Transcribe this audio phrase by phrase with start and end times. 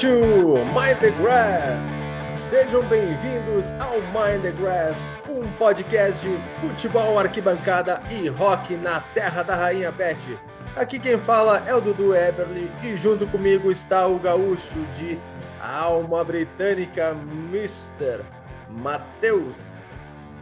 [0.00, 1.98] To Mind the Grass.
[2.12, 9.42] Sejam bem-vindos ao Mind the Grass, um podcast de futebol, arquibancada e rock na terra
[9.42, 10.38] da Rainha Beth.
[10.76, 15.18] Aqui quem fala é o Dudu Eberly e junto comigo está o gaúcho de
[15.62, 17.16] alma britânica,
[17.50, 18.22] Mr.
[18.68, 19.72] Matheus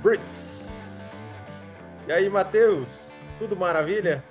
[0.03, 1.39] Brits.
[2.09, 3.23] E aí, Matheus?
[3.39, 4.25] Tudo maravilha?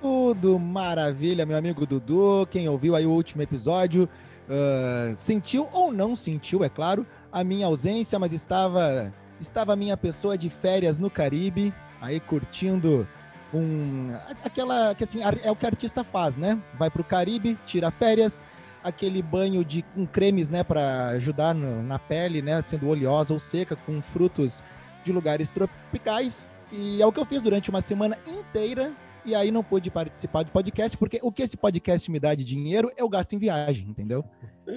[0.00, 2.46] Tudo maravilha, meu amigo Dudu.
[2.50, 4.08] Quem ouviu aí o último episódio
[4.48, 10.36] uh, sentiu ou não sentiu, é claro, a minha ausência, mas estava estava minha pessoa
[10.36, 13.06] de férias no Caribe, aí curtindo
[13.54, 14.08] um
[14.44, 16.60] aquela que assim é o que artista faz, né?
[16.78, 18.46] Vai para o Caribe, tira férias,
[18.82, 23.40] aquele banho de com cremes, né, para ajudar no, na pele, né, sendo oleosa ou
[23.40, 24.62] seca, com frutos
[25.04, 26.48] de lugares tropicais.
[26.70, 28.92] E é o que eu fiz durante uma semana inteira
[29.24, 32.44] e aí não pude participar do podcast, porque o que esse podcast me dá de
[32.44, 34.24] dinheiro, eu gasto em viagem, entendeu?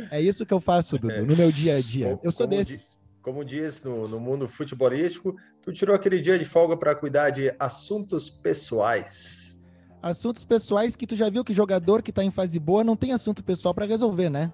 [0.10, 2.20] É isso que eu faço, Dudu, no meu dia a dia.
[2.24, 2.76] Eu sou como desses.
[2.76, 7.30] Diz, como diz no, no mundo futebolístico, tu tirou aquele dia de folga para cuidar
[7.30, 9.60] de assuntos pessoais.
[10.02, 13.14] Assuntos pessoais que tu já viu que jogador que tá em fase boa não tem
[13.14, 14.52] assunto pessoal para resolver, né?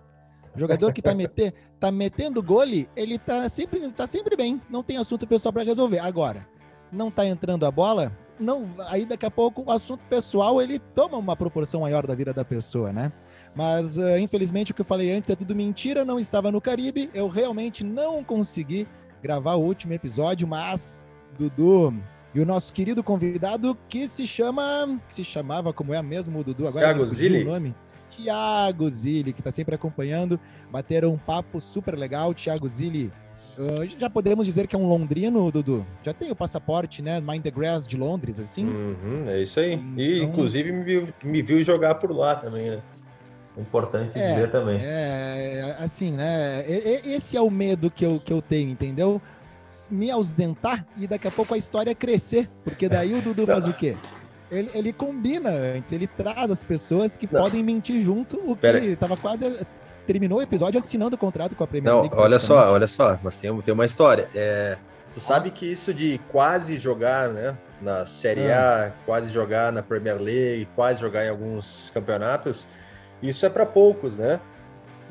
[0.53, 4.83] O jogador que tá, meter, tá metendo gole, ele tá sempre, tá sempre bem, não
[4.83, 5.99] tem assunto pessoal para resolver.
[5.99, 6.45] Agora,
[6.91, 11.17] não tá entrando a bola, não, aí daqui a pouco o assunto pessoal ele toma
[11.17, 13.11] uma proporção maior da vida da pessoa, né?
[13.55, 17.09] Mas uh, infelizmente o que eu falei antes é tudo mentira, não estava no Caribe,
[17.13, 18.88] eu realmente não consegui
[19.21, 21.03] gravar o último episódio, mas
[21.38, 21.93] Dudu
[22.33, 26.43] e o nosso querido convidado que se chama, que se chamava como é mesmo o
[26.43, 27.43] Dudu agora Thiago Zilli.
[27.43, 27.76] o nome.
[28.09, 30.39] Tiago Zilli, que está sempre acompanhando,
[30.71, 32.33] bateram um papo super legal.
[32.33, 33.11] Tiago Zilli
[33.58, 35.86] Uh, já podemos dizer que é um londrino, Dudu.
[36.04, 37.20] Já tem o passaporte, né?
[37.20, 38.66] Mind the Grass de Londres, assim.
[38.66, 39.73] Uhum, é isso aí.
[39.73, 39.94] Então...
[39.98, 42.82] E, inclusive, me viu, me viu, jogar por lá também, né?
[43.58, 44.80] É importante é, dizer também.
[44.80, 46.64] É, assim, né?
[46.68, 49.20] Esse é o medo que eu, que eu tenho, entendeu?
[49.89, 52.48] Me ausentar e daqui a pouco a história crescer.
[52.64, 53.98] Porque daí o Dudu faz o quê?
[54.52, 57.42] Ele, ele combina antes, ele traz as pessoas que Não.
[57.42, 59.45] podem mentir junto, o que estava quase
[60.08, 62.16] terminou o episódio assinando o contrato com a Premier League.
[62.16, 64.30] Não, olha só, olha só, mas tem, tem uma história.
[64.34, 64.78] É,
[65.12, 68.92] tu sabe que isso de quase jogar, né, na Série A, ah.
[69.06, 72.68] quase jogar na Premier League, quase jogar em alguns campeonatos,
[73.22, 74.40] isso é para poucos, né?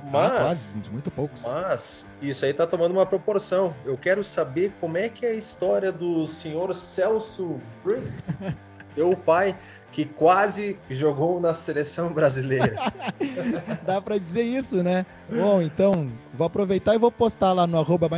[0.07, 1.43] Ah, mas, ah, quase, muito poucos.
[1.43, 3.75] Mas isso aí tá tomando uma proporção.
[3.85, 8.33] Eu quero saber como é que é a história do senhor Celso Briggs,
[8.97, 9.57] meu pai,
[9.93, 12.75] que quase jogou na seleção brasileira.
[13.87, 15.07] Dá para dizer isso, né?
[15.31, 18.09] Bom, então, vou aproveitar e vou postar lá no arroba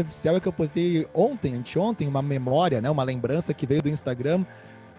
[0.00, 2.88] oficial, é que eu postei ontem, anteontem, uma memória, né?
[2.90, 4.44] Uma lembrança que veio do Instagram.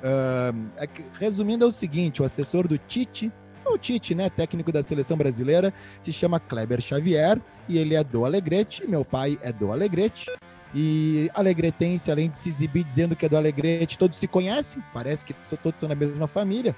[0.03, 3.31] Uh, é que, resumindo, é o seguinte: o assessor do Tite,
[3.65, 8.25] o Tite, né, técnico da seleção brasileira, se chama Kleber Xavier e ele é do
[8.25, 10.31] Alegrete, meu pai é do Alegrete.
[10.73, 15.23] E Alegretense, além de se exibir dizendo que é do Alegrete, todos se conhecem, parece
[15.23, 16.75] que todos são da mesma família.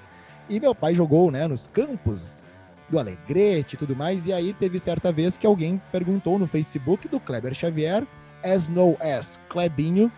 [0.48, 2.48] E meu pai jogou né, nos campos
[2.88, 4.26] do Alegrete e tudo mais.
[4.26, 8.06] E aí teve certa vez que alguém perguntou no Facebook do Kleber Xavier,
[8.44, 10.10] as no as Klebinho,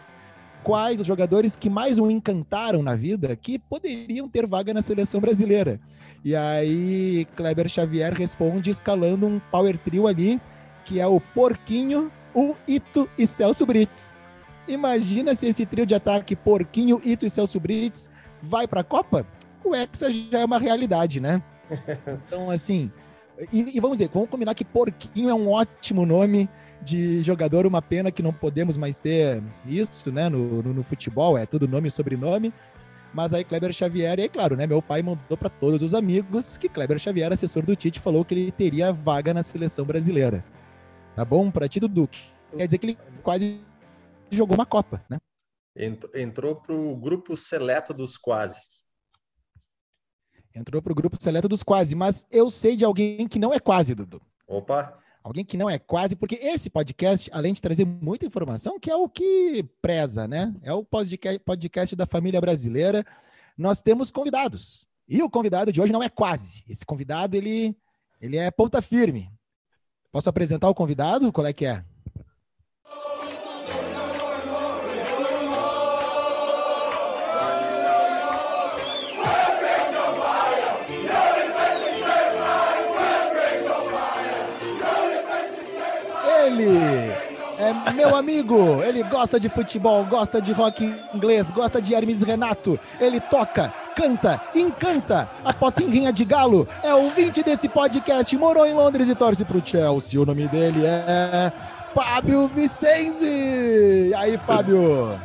[0.62, 5.20] quais os jogadores que mais o encantaram na vida que poderiam ter vaga na seleção
[5.20, 5.80] brasileira.
[6.25, 10.41] E aí Kleber Xavier responde escalando um power trio ali,
[10.84, 14.16] que é o Porquinho, o Ito e Celso Brits.
[14.68, 18.08] Imagina se esse trio de ataque Porquinho, Ito e Celso Brits
[18.42, 19.26] vai para a Copa?
[19.64, 21.42] O Hexa já é uma realidade, né?
[22.26, 22.91] Então, assim,
[23.52, 26.48] e, e, vamos dizer, vamos combinar que Porquinho é um ótimo nome
[26.82, 31.36] de jogador, uma pena que não podemos mais ter isso, né, no, no, no futebol,
[31.36, 32.53] é tudo nome e sobrenome.
[33.12, 36.56] Mas aí Kleber Xavier, e aí, claro, né, meu pai mandou para todos os amigos
[36.56, 40.44] que Kleber Xavier, assessor do Tite, falou que ele teria vaga na seleção brasileira.
[41.21, 41.51] Tá bom?
[41.51, 42.09] Para ti, Dudu.
[42.57, 43.61] Quer dizer que ele quase
[44.31, 45.19] jogou uma Copa, né?
[46.15, 48.59] Entrou para o grupo seleto dos quase.
[50.55, 53.61] Entrou para o grupo seleto dos quase, mas eu sei de alguém que não é
[53.61, 54.22] quase, Dudu.
[54.49, 54.99] Opa!
[55.22, 58.97] Alguém que não é quase, porque esse podcast, além de trazer muita informação, que é
[58.97, 60.55] o que preza, né?
[60.63, 63.05] É o podcast da família brasileira.
[63.59, 64.87] Nós temos convidados.
[65.07, 66.65] E o convidado de hoje não é quase.
[66.67, 67.77] Esse convidado, ele,
[68.22, 69.31] ele é ponta firme.
[70.12, 71.33] Posso apresentar o convidado?
[71.33, 71.84] Qual é que é?
[86.45, 87.10] Ele
[87.59, 90.84] é meu amigo, ele gosta de futebol, gosta de rock
[91.15, 96.94] inglês, gosta de Hermes Renato, ele toca, canta, encanta, aposta em rinha de galo, é
[96.94, 100.18] ouvinte desse podcast, morou em Londres e torce pro Chelsea.
[100.18, 101.52] O nome dele é
[101.94, 103.26] Fábio Vicenzi.
[104.08, 105.20] E aí, Fábio?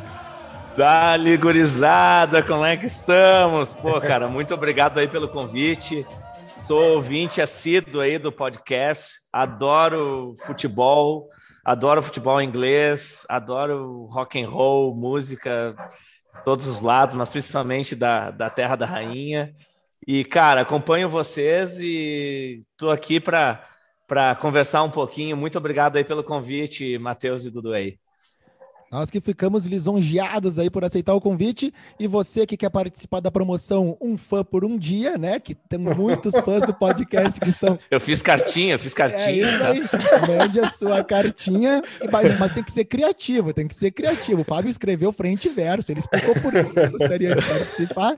[0.76, 3.72] Dali, gurizada, como é que estamos?
[3.72, 6.06] Pô, cara, muito obrigado aí pelo convite.
[6.58, 11.30] Sou ouvinte assíduo aí do podcast, adoro futebol,
[11.64, 15.74] adoro futebol inglês, adoro rock and roll, música,
[16.44, 19.54] todos os lados, mas principalmente da, da Terra da Rainha.
[20.06, 23.60] E, cara, acompanho vocês e tô aqui para
[24.40, 25.36] conversar um pouquinho.
[25.36, 27.98] Muito obrigado aí pelo convite, Matheus e Dudu aí.
[28.90, 31.72] Nós que ficamos lisonjeados aí por aceitar o convite.
[31.98, 35.40] E você que quer participar da promoção Um Fã por um Dia, né?
[35.40, 37.78] Que tem muitos fãs do podcast que estão.
[37.90, 39.46] Eu fiz cartinha, eu fiz cartinha.
[39.46, 40.36] É isso aí.
[40.36, 44.42] Mande a sua cartinha, mas, mas, tem que ser criativo, tem que ser criativo.
[44.42, 48.16] O Fábio escreveu frente e verso, ele explicou por que gostaria de participar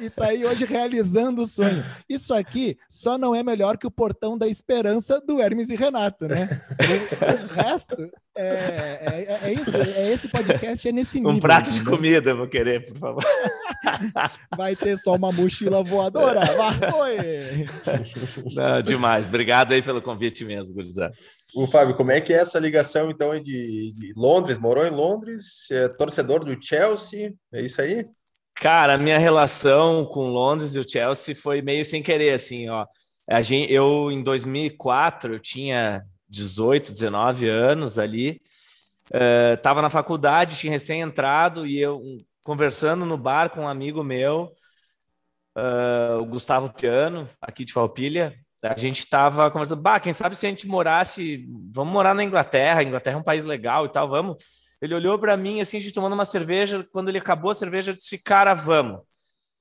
[0.00, 1.84] e tá aí hoje realizando o sonho.
[2.08, 6.26] Isso aqui só não é melhor que o Portão da Esperança do Hermes e Renato,
[6.26, 6.48] né?
[6.80, 11.32] O, o resto é, é, é, isso, é esse podcast, é nesse nível.
[11.32, 13.24] Um prato de comida, vou querer, por favor.
[14.56, 16.44] Vai ter só uma mochila voadora.
[16.44, 16.78] Vai,
[18.54, 19.26] Não, demais.
[19.26, 21.12] Obrigado aí pelo convite mesmo, gurizada.
[21.54, 24.56] O Fábio, como é que é essa ligação, então, de, de Londres?
[24.58, 28.06] Morou em Londres, é torcedor do Chelsea, é isso aí?
[28.60, 32.86] Cara, a minha relação com Londres e o Chelsea foi meio sem querer, assim, ó.
[33.28, 38.40] A gente, eu, em 2004, eu tinha 18, 19 anos ali.
[39.54, 42.02] Estava uh, na faculdade, tinha recém-entrado e eu
[42.42, 44.52] conversando no bar com um amigo meu,
[45.56, 48.34] uh, o Gustavo Piano, aqui de Falpilha.
[48.60, 52.82] A gente estava conversando, bah, quem sabe se a gente morasse, vamos morar na Inglaterra,
[52.82, 54.36] Inglaterra é um país legal e tal, vamos.
[54.80, 57.90] Ele olhou para mim assim, a gente tomando uma cerveja, quando ele acabou a cerveja,
[57.90, 59.00] eu disse, cara, vamos.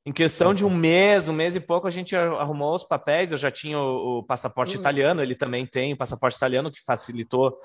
[0.06, 3.31] Em questão de um mês, um mês e pouco, a gente arrumou os papéis.
[3.31, 4.80] Eu já tinha o, o passaporte uhum.
[4.80, 7.58] italiano, ele também tem o passaporte italiano, que facilitou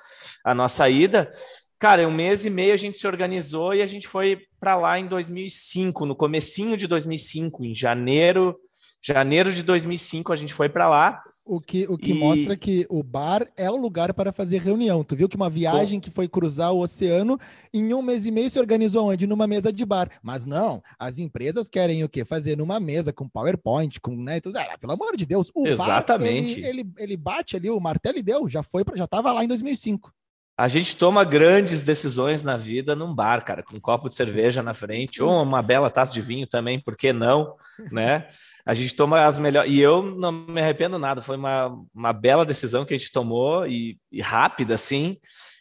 [0.45, 1.31] a nossa ida.
[1.79, 4.75] Cara, em um mês e meio a gente se organizou e a gente foi para
[4.75, 8.59] lá em 2005, no comecinho de 2005, em janeiro
[9.05, 11.25] Janeiro de 2005 a gente foi para lá.
[11.45, 12.15] O que, o que e...
[12.15, 15.03] mostra que o bar é o lugar para fazer reunião.
[15.03, 17.37] Tu viu que uma viagem que foi cruzar o oceano,
[17.75, 19.27] em um mês e meio se organizou onde?
[19.27, 20.09] Numa mesa de bar.
[20.23, 22.25] Mas não, as empresas querem o quê?
[22.25, 24.41] Fazer numa mesa com PowerPoint, com, né?
[24.41, 24.57] Tudo.
[24.57, 26.61] Ah, pelo amor de Deus, o Exatamente.
[26.61, 29.43] bar, ele, ele, ele bate ali o martelo e deu, já foi, já estava lá
[29.43, 30.13] em 2005.
[30.57, 34.63] A gente toma grandes decisões na vida num bar, cara, com um copo de cerveja
[34.63, 37.57] na frente, ou uma bela taça de vinho também, por que não,
[37.91, 38.29] né?
[38.65, 39.73] a gente toma as melhores.
[39.73, 43.67] E eu não me arrependo nada, foi uma, uma bela decisão que a gente tomou
[43.67, 45.17] e, e rápida, assim.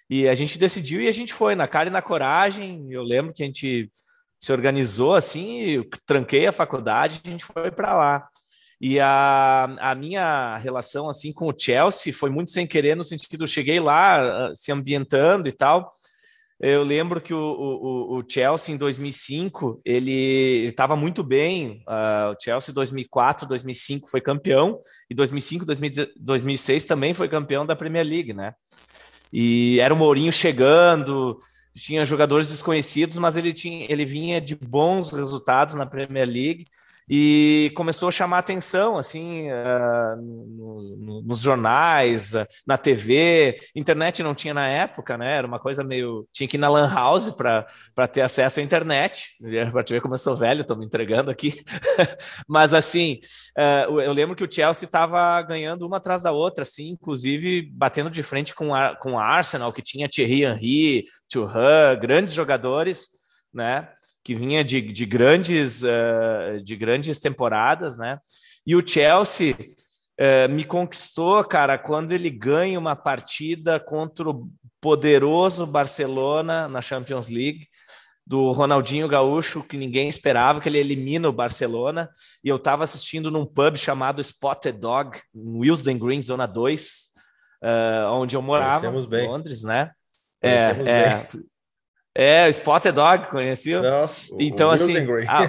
[0.09, 2.91] E a gente decidiu e a gente foi na cara e na coragem.
[2.91, 3.91] Eu lembro que a gente
[4.39, 8.27] se organizou assim, tranquei a faculdade, a gente foi para lá.
[8.83, 13.43] E a, a minha relação assim com o Chelsea foi muito sem querer, no sentido,
[13.43, 15.87] eu cheguei lá ah, se ambientando e tal.
[16.59, 21.83] Eu lembro que o, o, o Chelsea em 2005 ele estava muito bem.
[21.87, 25.63] Uh, o Chelsea 2004, 2005 foi campeão e 2005,
[26.17, 28.55] 2006 também foi campeão da Premier League, né?
[29.31, 31.37] E era o Mourinho chegando,
[31.75, 36.65] tinha jogadores desconhecidos, mas ele tinha, ele vinha de bons resultados na Premier League
[37.13, 44.23] e começou a chamar atenção assim uh, no, no, nos jornais, uh, na TV, internet
[44.23, 45.35] não tinha na época, né?
[45.35, 49.31] Era uma coisa meio tinha que ir na lan house para ter acesso à internet.
[49.73, 51.61] Para ver como eu sou velho, estou me entregando aqui.
[52.47, 53.19] Mas assim,
[53.57, 58.09] uh, eu lembro que o Chelsea estava ganhando uma atrás da outra, assim, inclusive batendo
[58.09, 63.09] de frente com a, com a Arsenal, que tinha Thierry Henry, Thuram, grandes jogadores,
[63.53, 63.89] né?
[64.23, 68.19] Que vinha de, de grandes uh, de grandes temporadas, né?
[68.65, 74.49] E o Chelsea uh, me conquistou, cara, quando ele ganha uma partida contra o
[74.79, 77.67] poderoso Barcelona na Champions League
[78.25, 82.09] do Ronaldinho Gaúcho, que ninguém esperava, que ele elimina o Barcelona,
[82.43, 87.11] e eu estava assistindo num pub chamado Spotted Dog, em Willesden Green, Zona 2,
[87.61, 89.91] uh, eh, onde eu morava, em Londres, né?
[90.41, 91.27] É, é,
[92.13, 93.81] é, o Spotted Dog, conhecia?
[93.81, 95.25] Não, então, o assim, Green.
[95.27, 95.43] Ah,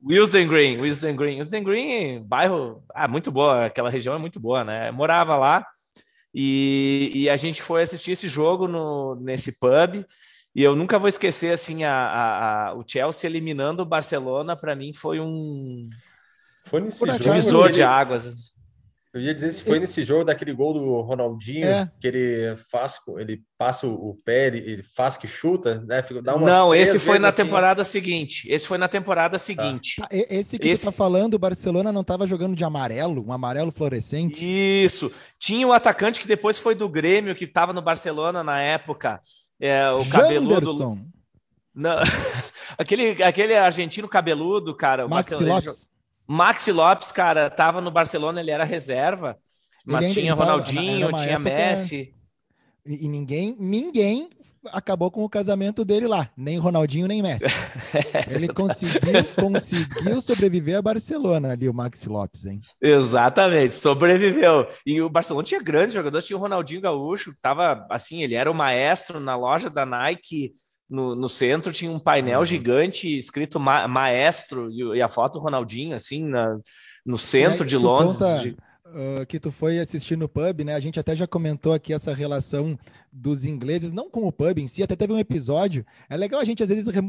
[0.00, 1.38] o Wilson Green, Wilson Green.
[1.38, 4.88] Wilson Green, bairro, ah, muito boa, aquela região é muito boa, né?
[4.88, 5.66] Eu morava lá
[6.32, 10.04] e, e a gente foi assistir esse jogo no, nesse pub
[10.54, 14.74] e eu nunca vou esquecer, assim, a, a, a o Chelsea eliminando o Barcelona, para
[14.74, 15.88] mim foi um,
[16.64, 18.54] foi nesse divisor de águas.
[19.12, 21.90] Eu ia dizer se foi nesse jogo daquele gol do Ronaldinho, é.
[21.98, 26.04] que ele faz, ele passa o pé, ele, ele faz que chuta, né?
[26.22, 27.42] Dá Não, esse foi na assim.
[27.42, 28.46] temporada seguinte.
[28.50, 29.38] Esse foi na temporada tá.
[29.38, 29.96] seguinte.
[29.96, 30.08] Tá.
[30.10, 30.82] esse que esse...
[30.82, 34.44] tu tá falando, o Barcelona não estava jogando de amarelo, um amarelo fluorescente?
[34.44, 35.10] Isso.
[35.38, 39.20] Tinha o um atacante que depois foi do Grêmio, que estava no Barcelona na época.
[39.58, 40.98] É, o cabeludo.
[41.74, 41.96] Não,
[42.76, 45.08] aquele, aquele argentino cabeludo, cara.
[45.08, 45.88] Maxi Lopes.
[46.28, 49.38] Maxi Lopes, cara, tava no Barcelona, ele era reserva,
[49.86, 51.38] mas tinha Ronaldinho, tinha.
[51.38, 52.14] Messi.
[52.84, 54.28] E ninguém, ninguém
[54.72, 57.46] acabou com o casamento dele lá, nem Ronaldinho nem Messi.
[57.46, 59.00] é ele conseguiu,
[59.36, 62.60] conseguiu sobreviver a Barcelona ali, o Maxi Lopes, hein?
[62.80, 64.66] Exatamente, sobreviveu.
[64.84, 68.54] E o Barcelona tinha grandes jogadores, tinha o Ronaldinho Gaúcho, tava assim, ele era o
[68.54, 70.52] maestro na loja da Nike
[70.88, 72.44] no, no centro tinha um painel uhum.
[72.44, 76.58] gigante escrito ma maestro e, a foto do Ronaldinho, assim, na,
[77.04, 78.18] no centro de Londres.
[78.18, 78.50] Conta, de...
[78.50, 80.74] uh, que tu foi assistir no pub, né?
[80.74, 82.78] A gente até já comentou aqui essa relação
[83.12, 85.84] dos ingleses, não com o pub em si, até teve um episódio.
[86.08, 87.00] É legal a gente, às vezes, re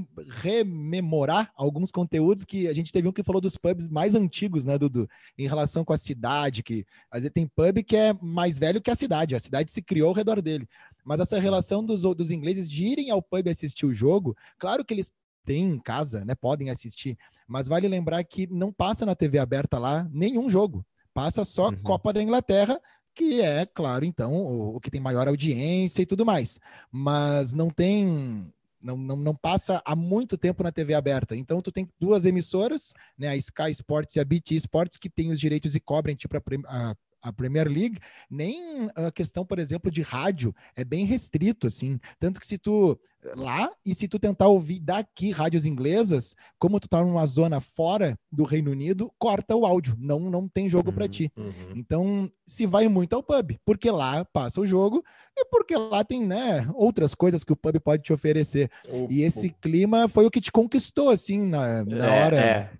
[0.41, 4.77] rememorar alguns conteúdos que a gente teve um que falou dos pubs mais antigos, né,
[4.77, 5.07] Dudu?
[5.37, 8.91] Em relação com a cidade, que às vezes tem pub que é mais velho que
[8.91, 10.67] a cidade, a cidade se criou ao redor dele.
[11.09, 11.41] Mas essa Sim.
[11.41, 15.09] relação dos, dos ingleses de irem ao pub assistir o jogo, claro que eles
[15.43, 16.35] têm em casa, né?
[16.35, 20.85] Podem assistir, mas vale lembrar que não passa na TV aberta lá nenhum jogo.
[21.11, 21.81] Passa só uhum.
[21.81, 22.79] Copa da Inglaterra,
[23.15, 26.59] que é, claro, então, o, o, que tem maior audiência e tudo mais.
[26.91, 28.53] Mas não tem.
[28.79, 31.35] Não, não, não passa há muito tempo na TV aberta.
[31.35, 33.29] Então, tu tem duas emissoras, né?
[33.29, 36.41] A Sky Sports e a BT Sports, que tem os direitos e cobrem tipo a,
[36.67, 37.99] a a Premier League,
[38.29, 41.99] nem a questão, por exemplo, de rádio é bem restrito, assim.
[42.19, 42.99] Tanto que se tu
[43.35, 48.17] lá e se tu tentar ouvir daqui rádios inglesas, como tu tá numa zona fora
[48.31, 51.31] do Reino Unido, corta o áudio, não não tem jogo uhum, para ti.
[51.35, 51.73] Uhum.
[51.75, 55.03] Então, se vai muito ao pub, porque lá passa o jogo
[55.37, 58.69] e porque lá tem, né, outras coisas que o pub pode te oferecer.
[59.09, 62.37] E esse clima foi o que te conquistou assim na, na é, hora.
[62.37, 62.71] É.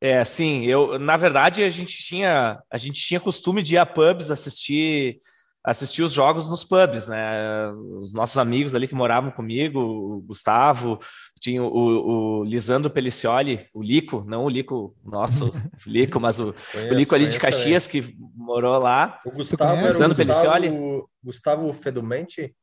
[0.00, 3.86] É, sim, eu, na verdade, a gente tinha, a gente tinha costume de ir a
[3.86, 5.20] pubs assistir,
[5.64, 7.70] assistir os jogos nos pubs, né?
[8.00, 10.98] Os nossos amigos ali que moravam comigo, o Gustavo,
[11.40, 15.46] tinha o, o Lisandro Pelicioli, o Lico, não o Lico nosso,
[15.86, 18.02] o Lico, mas o, conheço, o Lico ali de Caxias, também.
[18.02, 19.18] que morou lá.
[19.24, 22.54] O Gustavo, era o Gustavo, Gustavo Fedumente?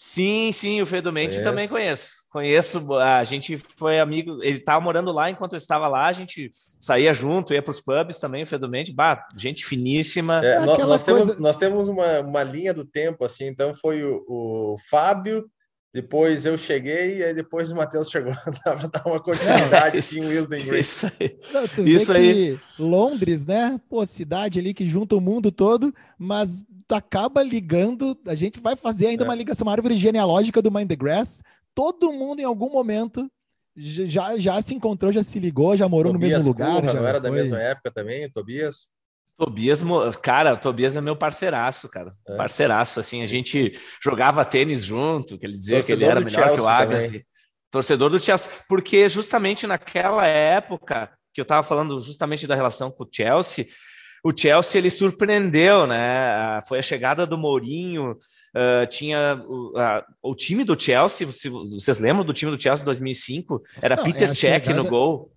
[0.00, 2.18] Sim, sim, o Fredo Mendes também conheço.
[2.30, 6.52] Conheço, a gente foi amigo, ele estava morando lá enquanto eu estava lá, a gente
[6.80, 10.40] saía junto, ia para os pubs também, o Fredo Mendes, bah, gente finíssima.
[10.44, 11.04] É, nós, nós, coisa...
[11.04, 15.50] temos, nós temos uma, uma linha do tempo, assim, então foi o, o Fábio,
[15.92, 18.32] depois eu cheguei, e aí depois o Matheus chegou,
[18.64, 21.06] dava dar uma continuidade, é, assim, Wisdom Grace.
[21.06, 21.38] Isso aí.
[21.52, 22.58] Não, isso aí.
[22.78, 23.80] Londres, né?
[23.88, 28.76] Pô, cidade ali que junta o mundo todo, mas tu acaba ligando, a gente vai
[28.76, 29.26] fazer ainda é.
[29.26, 31.42] uma ligação, uma árvore genealógica do Mind the Grass.
[31.74, 33.30] Todo mundo em algum momento
[33.76, 36.80] já, já se encontrou, já se ligou, já morou Tobias no mesmo lugar.
[36.80, 37.30] Curra, já não era foi.
[37.30, 38.90] da mesma época também, Tobias?
[39.38, 39.84] Tobias,
[40.20, 42.12] cara, o Tobias é meu parceiraço, cara.
[42.26, 42.36] É.
[42.36, 46.44] Parceiraço, assim, a gente jogava tênis junto, que ele dizia Torcedor que ele era melhor
[46.44, 47.06] Chelsea que o Agassi.
[47.06, 47.22] Também.
[47.70, 53.04] Torcedor do Chelsea, porque justamente naquela época que eu estava falando justamente da relação com
[53.04, 53.66] o Chelsea,
[54.24, 56.58] o Chelsea ele surpreendeu, né?
[56.66, 62.00] Foi a chegada do Mourinho, uh, tinha o, uh, o, time do Chelsea, se vocês
[62.00, 63.62] lembram do time do Chelsea 2005?
[63.80, 64.74] Era Não, Peter é Cech chegada...
[64.74, 65.30] no gol.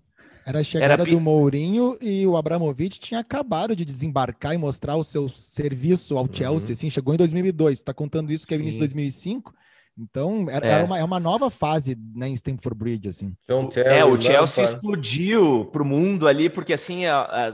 [0.46, 1.06] Era a chegada Era...
[1.06, 6.24] do Mourinho e o Abramovich tinha acabado de desembarcar e mostrar o seu serviço ao
[6.24, 6.34] uhum.
[6.34, 7.80] Chelsea, assim, chegou em 2002.
[7.80, 9.54] Está contando isso que é o início de 2005?
[9.98, 10.70] Então, era, é.
[10.72, 13.36] era uma, é uma nova fase né, em Stamford Bridge, assim.
[13.44, 17.04] Então, é, o Chelsea explodiu para o mundo ali, porque assim,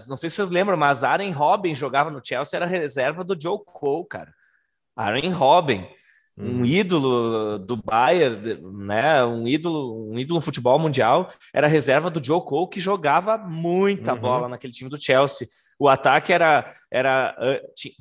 [0.07, 3.59] não sei se vocês lembram, mas Aaron Robin jogava no Chelsea, era reserva do Joe
[3.65, 4.31] Cole, cara.
[4.95, 5.85] Aaron Robin,
[6.37, 6.65] um hum.
[6.65, 9.23] ídolo do Bayern, né?
[9.25, 14.13] Um ídolo, um ídolo no futebol mundial, era reserva do Joe Cole, que jogava muita
[14.13, 14.19] uhum.
[14.19, 15.47] bola naquele time do Chelsea.
[15.79, 17.35] O ataque era, era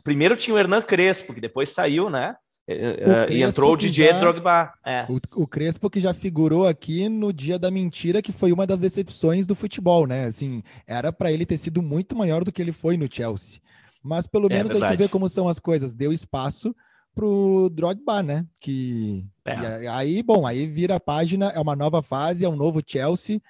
[0.05, 2.37] primeiro tinha o Hernan Crespo, que depois saiu, né?
[2.69, 4.73] Uh, e entrou o DJ já, Drogba.
[4.85, 5.07] É.
[5.09, 8.81] O, o, Crespo que já figurou aqui no dia da mentira, que foi uma das
[8.81, 10.25] decepções do futebol, né?
[10.25, 13.61] Assim, era para ele ter sido muito maior do que ele foi no Chelsea.
[14.03, 15.95] Mas pelo é menos é aí tu vê como são as coisas.
[15.95, 16.75] Deu espaço
[17.17, 18.47] pro Drogba, né?
[18.61, 19.89] Que é.
[19.89, 23.41] aí, bom, aí vira a página, é uma nova fase, é um novo Chelsea.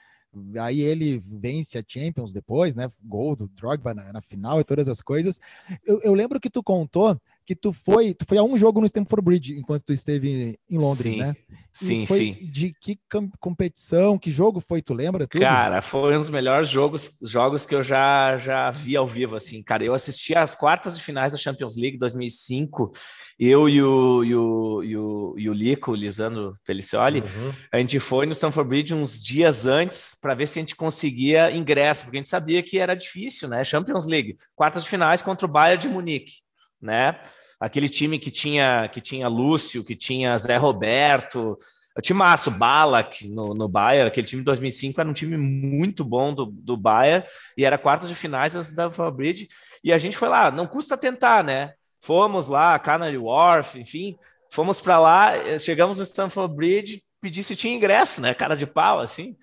[0.61, 2.89] Aí ele vence a Champions depois, né?
[3.03, 5.41] Gol do Drogba na, na final e todas as coisas.
[5.85, 8.87] Eu, eu lembro que tu contou que tu foi, tu foi a um jogo no
[8.87, 11.37] Stamford Bridge enquanto tu esteve em Londres, sim, né?
[11.73, 12.33] sim, sim.
[12.51, 12.99] De que
[13.39, 15.29] competição, que jogo foi, tu lembra?
[15.29, 15.41] Tudo?
[15.41, 19.63] Cara, foi um dos melhores jogos, jogos que eu já, já vi ao vivo, assim,
[19.63, 19.85] cara.
[19.85, 22.91] Eu assisti às quartas de finais da Champions League 2005,
[23.39, 27.53] eu e o, e o, e o, e o Lico, o Lisandro Felicioli, uhum.
[27.73, 31.53] a gente foi no Stamford Bridge uns dias antes para ver se a gente conseguia
[31.53, 33.63] ingresso, porque a gente sabia que era difícil, né?
[33.63, 36.46] Champions League, quartas de finais contra o Bayern de Munique
[36.87, 37.21] né?
[37.61, 41.59] Aquele time que tinha que tinha Lúcio, que tinha Zé Roberto,
[41.97, 46.35] o timaço, Balak no, no Bayern, aquele time de 2005 era um time muito bom
[46.35, 47.27] do, do Bayern
[47.57, 49.49] e era quartas de finais da Bridge
[49.83, 51.73] e a gente foi lá, não custa tentar, né?
[52.01, 54.17] Fomos lá, Canary Wharf, enfim,
[54.51, 58.35] fomos para lá, chegamos no Stamford Bridge, pedi se tinha ingresso, né?
[58.35, 59.37] Cara de pau, assim.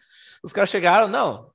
[0.44, 1.50] Os caras chegaram, não,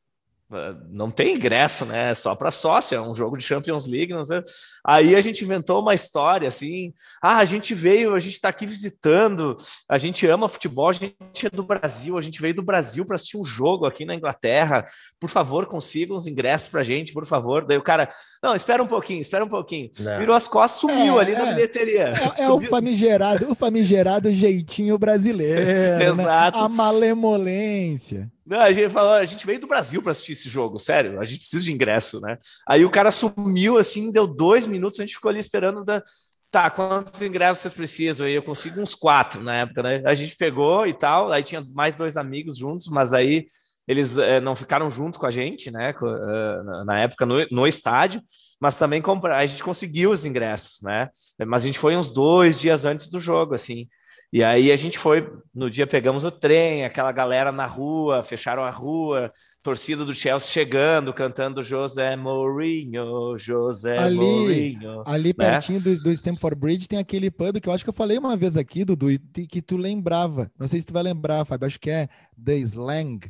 [0.90, 2.11] não tem ingresso, né?
[2.11, 4.14] É só para sócio, é um jogo de Champions League.
[4.14, 4.43] Não sei.
[4.85, 8.67] Aí a gente inventou uma história assim: ah, a gente veio, a gente está aqui
[8.67, 9.57] visitando,
[9.88, 13.17] a gente ama futebol, a gente é do Brasil, a gente veio do Brasil para
[13.17, 14.87] assistir um jogo aqui na Inglaterra.
[15.21, 17.67] Por favor, consigam os ingressos para a gente, por favor.
[17.67, 18.09] Daí o cara,
[18.43, 19.90] não, espera um pouquinho, espera um pouquinho.
[19.99, 20.19] Não.
[20.19, 22.12] Virou as costas, sumiu é, ali é, na bilheteria.
[22.38, 25.61] É, é o famigerado, o famigerado jeitinho brasileiro.
[25.61, 26.05] Né?
[26.09, 26.59] Exato.
[26.59, 26.64] Né?
[26.64, 28.33] A malemolência.
[28.49, 31.25] Não, a gente falou, a gente veio do Brasil para assistir esse jogo, sério, a
[31.25, 32.38] gente precisa de ingresso, né?
[32.67, 36.02] Aí o cara sumiu assim, deu dois minutos, a gente ficou ali esperando da.
[36.50, 38.26] Tá, quantos ingressos vocês precisam?
[38.26, 40.02] Aí eu consigo uns quatro na época, né?
[40.07, 43.47] A gente pegou e tal, aí tinha mais dois amigos juntos, mas aí
[43.87, 45.95] eles é, não ficaram junto com a gente, né?
[46.00, 48.23] Uh, na época no, no estádio,
[48.59, 51.11] mas também comprar, a gente conseguiu os ingressos, né?
[51.47, 53.87] Mas a gente foi uns dois dias antes do jogo, assim.
[54.30, 58.62] E aí a gente foi, no dia pegamos o trem, aquela galera na rua, fecharam
[58.62, 59.32] a rua,
[59.62, 65.02] torcida do Chelsea chegando, cantando José Mourinho, José ali, Mourinho.
[65.06, 65.32] Ali né?
[65.35, 68.37] pertinho do, do Stamford Bridge tem aquele pub que eu acho que eu falei uma
[68.37, 69.08] vez aqui, Dudu,
[69.49, 70.50] que tu lembrava.
[70.58, 72.09] Não sei se tu vai lembrar, Fábio, acho que é
[72.42, 73.20] The Slang.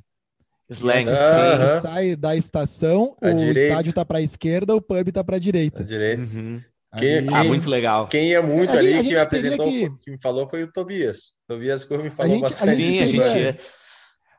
[0.68, 1.80] Slang, sim.
[1.80, 3.60] Sai da estação, a o direita.
[3.60, 5.82] estádio tá para a esquerda, o pub tá para a direita.
[5.82, 6.22] direita.
[6.22, 6.60] Uhum.
[6.96, 8.08] Quem, quem, ah, muito legal.
[8.08, 9.90] Quem ia muito é, ali, quem me apresentou, que...
[10.04, 11.34] que me falou foi o Tobias.
[11.46, 12.70] Tobias que me falou a gente, bastante.
[12.70, 13.60] A gente, sim, a gente...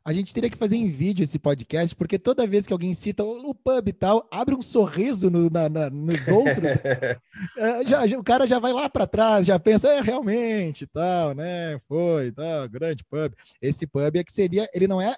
[0.10, 3.24] A gente teria que fazer em vídeo esse podcast, porque toda vez que alguém cita
[3.24, 6.66] o, pub e tal, abre um sorriso no, na, na, nos outros.
[7.56, 11.36] é, já, já, o cara já vai lá para trás, já pensa, é realmente tal,
[11.36, 11.80] né?
[11.88, 13.34] Foi, tal, grande pub.
[13.62, 15.16] Esse pub é que seria, ele não é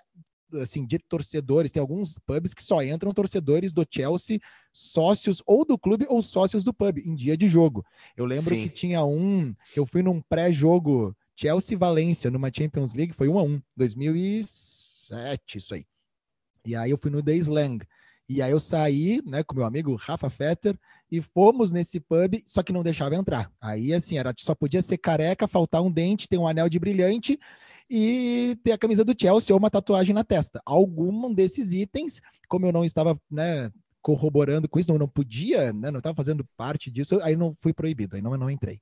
[0.59, 1.71] assim, de torcedores.
[1.71, 4.39] Tem alguns pubs que só entram torcedores do Chelsea,
[4.73, 7.85] sócios ou do clube ou sócios do pub em dia de jogo.
[8.15, 8.63] Eu lembro Sim.
[8.63, 13.43] que tinha um, eu fui num pré-jogo Chelsea Valência numa Champions League, foi 1 a
[13.43, 15.85] 1, 2007, isso aí.
[16.65, 17.79] E aí eu fui no The Slang.
[18.29, 20.79] E aí eu saí, né, com meu amigo Rafa Fetter
[21.11, 23.51] e fomos nesse pub, só que não deixava entrar.
[23.59, 27.37] Aí assim, era só podia ser careca, faltar um dente, ter um anel de brilhante
[27.93, 30.61] e ter a camisa do Chelsea ou uma tatuagem na testa.
[30.65, 33.69] Algum desses itens, como eu não estava, né,
[34.01, 37.73] corroborando com isso, não, não podia, né, não estava fazendo parte disso, aí não fui
[37.73, 38.79] proibido, aí não, não entrei.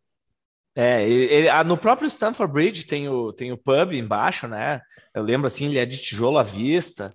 [0.76, 4.80] É, ele, no próprio Stanford Bridge tem o, tem o pub embaixo, né?
[5.14, 7.12] Eu lembro assim, ele é de tijolo à vista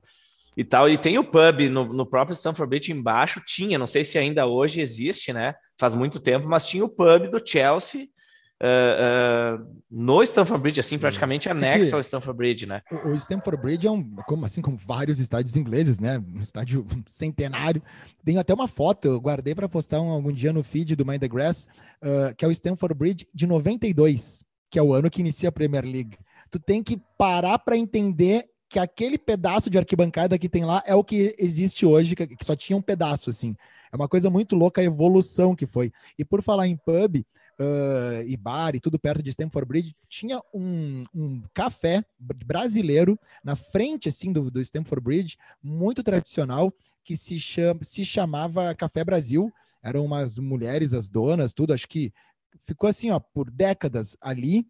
[0.56, 0.88] e tal.
[0.88, 4.46] E tem o pub no, no próprio Stanford Bridge embaixo, tinha, não sei se ainda
[4.46, 5.54] hoje existe, né?
[5.78, 8.08] Faz muito tempo, mas tinha o pub do Chelsea
[8.62, 12.82] Uh, uh, no Stamford Bridge, assim, praticamente anexo ao Stamford Bridge, né?
[12.90, 16.22] O, o Stamford Bridge é um, como assim, como vários estádios ingleses, né?
[16.34, 17.82] Um estádio centenário.
[18.24, 21.20] Tem até uma foto, eu guardei para postar um, algum dia no feed do Mind
[21.20, 21.66] the Grass,
[22.02, 25.52] uh, que é o Stamford Bridge de 92, que é o ano que inicia a
[25.52, 26.16] Premier League.
[26.50, 30.94] Tu tem que parar para entender que aquele pedaço de arquibancada que tem lá é
[30.94, 33.54] o que existe hoje, que só tinha um pedaço, assim.
[33.92, 35.92] É uma coisa muito louca a evolução que foi.
[36.18, 37.24] E por falar em pub,
[37.58, 43.56] uh, e bar e tudo perto de Stamford Bridge, tinha um, um café brasileiro na
[43.56, 47.38] frente assim do, do Stamford Bridge, muito tradicional, que se,
[47.82, 49.52] se chamava Café Brasil.
[49.82, 52.12] Eram umas mulheres, as donas, tudo, acho que
[52.60, 54.66] ficou assim, ó, por décadas ali.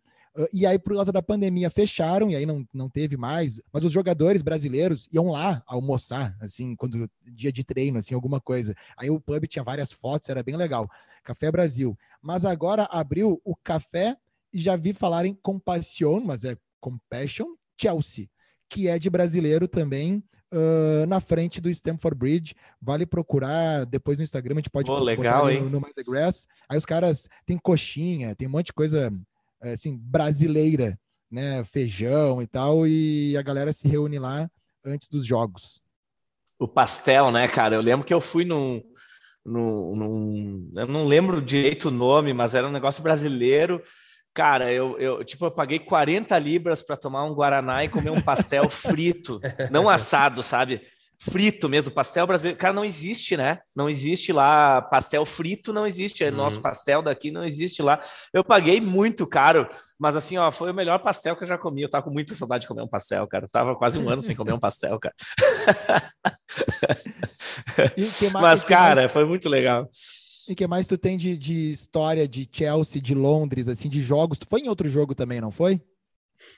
[0.53, 3.61] E aí, por causa da pandemia, fecharam, e aí não, não teve mais.
[3.73, 8.75] Mas os jogadores brasileiros iam lá almoçar, assim, quando dia de treino, assim, alguma coisa.
[8.97, 10.91] Aí o pub tinha várias fotos, era bem legal.
[11.23, 11.97] Café Brasil.
[12.25, 14.17] Mas agora abriu o café
[14.51, 18.29] e já vi falar em Compassion, mas é Compassion Chelsea,
[18.67, 20.25] que é de brasileiro também.
[20.53, 22.55] Uh, na frente do Stamford Bridge.
[22.81, 26.47] Vale procurar depois no Instagram, a gente pode oh, legal, no, no The Grass.
[26.69, 29.11] Aí os caras tem coxinha, tem um monte de coisa
[29.61, 30.97] é, assim, brasileira,
[31.29, 31.65] né?
[31.65, 34.49] Feijão e tal, e a galera se reúne lá
[34.85, 35.83] antes dos jogos.
[36.57, 37.75] O pastel, né, cara?
[37.75, 38.81] Eu lembro que eu fui num,
[39.45, 43.83] num, num, eu não lembro direito o nome, mas era um negócio brasileiro.
[44.33, 48.21] Cara, eu, eu tipo, eu paguei 40 libras para tomar um guaraná e comer um
[48.21, 50.83] pastel frito, não assado, sabe?
[51.31, 52.59] Frito mesmo, pastel brasileiro.
[52.59, 53.61] Cara, não existe, né?
[53.75, 56.23] Não existe lá pastel frito, não existe.
[56.25, 56.33] Uhum.
[56.33, 58.01] Nosso pastel daqui não existe lá.
[58.33, 59.67] Eu paguei muito caro,
[59.99, 61.83] mas assim, ó, foi o melhor pastel que eu já comi.
[61.83, 63.47] Eu tava com muita saudade de comer um pastel, cara.
[63.47, 65.15] Eu tava quase um ano sem comer um pastel, cara.
[68.33, 69.13] mas, cara, mais...
[69.13, 69.89] foi muito legal.
[70.47, 74.39] E que mais tu tem de, de história de Chelsea, de Londres, assim, de jogos?
[74.39, 75.81] Tu foi em outro jogo também, não foi?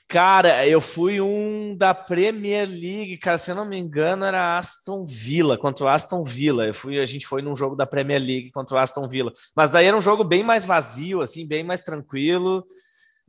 [0.07, 5.05] Cara, eu fui um da Premier League, cara, se eu não me engano, era Aston
[5.05, 6.65] Villa, contra o Aston Villa.
[6.65, 9.33] Eu fui, a gente foi num jogo da Premier League contra o Aston Villa.
[9.55, 12.65] Mas daí era um jogo bem mais vazio, assim, bem mais tranquilo.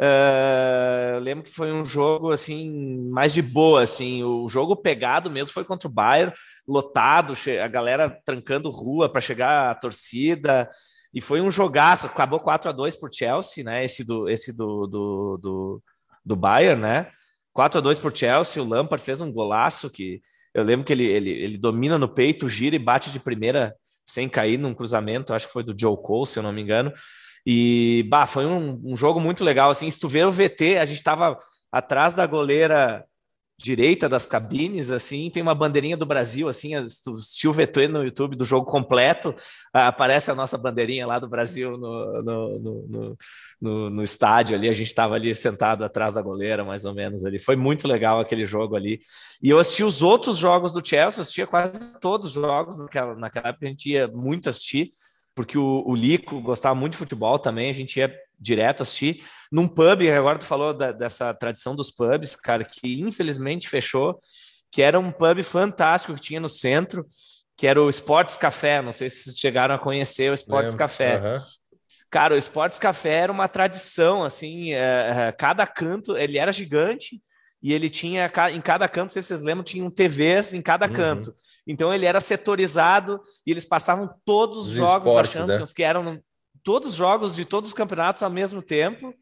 [0.01, 4.23] Uh, eu lembro que foi um jogo assim mais de boa, assim.
[4.23, 6.33] O jogo pegado mesmo foi contra o Bayern,
[6.67, 10.69] lotado, a galera trancando rua para chegar a torcida.
[11.13, 13.85] E foi um jogaço, acabou 4 a 2 por Chelsea, né?
[13.85, 15.83] Esse do esse do, do, do
[16.29, 17.09] do Bayern, né?
[17.53, 20.21] 4 a 2 por Chelsea, o Lampard fez um golaço que
[20.55, 23.75] eu lembro que ele, ele, ele domina no peito, gira e bate de primeira
[24.07, 26.93] sem cair num cruzamento, acho que foi do Joe Cole, se eu não me engano.
[27.45, 29.71] E bah, foi um, um jogo muito legal.
[29.71, 31.39] Assim, se tu vê o VT, a gente estava
[31.71, 33.05] atrás da goleira
[33.61, 38.37] direita das cabines, assim, tem uma bandeirinha do Brasil, assim, assistiu o VT no YouTube
[38.37, 39.35] do jogo completo,
[39.73, 43.19] aparece a nossa bandeirinha lá do Brasil no, no, no,
[43.61, 47.25] no, no estádio ali, a gente estava ali sentado atrás da goleira, mais ou menos
[47.25, 49.01] ali, foi muito legal aquele jogo ali,
[49.43, 53.49] e eu assisti os outros jogos do Chelsea, assistia quase todos os jogos, naquela, naquela
[53.49, 54.93] época a gente ia muito assistir,
[55.39, 59.23] porque o, o Lico gostava muito de futebol também, a gente ia direto assistir,
[59.53, 64.19] num pub, agora tu falou da, dessa tradição dos pubs, cara, que infelizmente fechou,
[64.69, 67.07] que era um pub fantástico que tinha no centro,
[67.57, 68.83] que era o Sports Café.
[68.83, 70.79] Não sei se vocês chegaram a conhecer o Sports Lembro.
[70.79, 71.21] Café.
[71.21, 71.41] Uhum.
[72.11, 77.23] Cara, o Sports Café era uma tradição, assim, é, é, cada canto, ele era gigante
[77.63, 80.93] e ele tinha, em cada canto, se vocês lembram, tinha um TVs em cada uhum.
[80.93, 81.35] canto.
[81.67, 85.75] Então ele era setorizado e eles passavam todos os, os jogos esportes, da Champions, né?
[85.75, 86.21] que eram
[86.63, 89.13] todos os jogos de todos os campeonatos ao mesmo tempo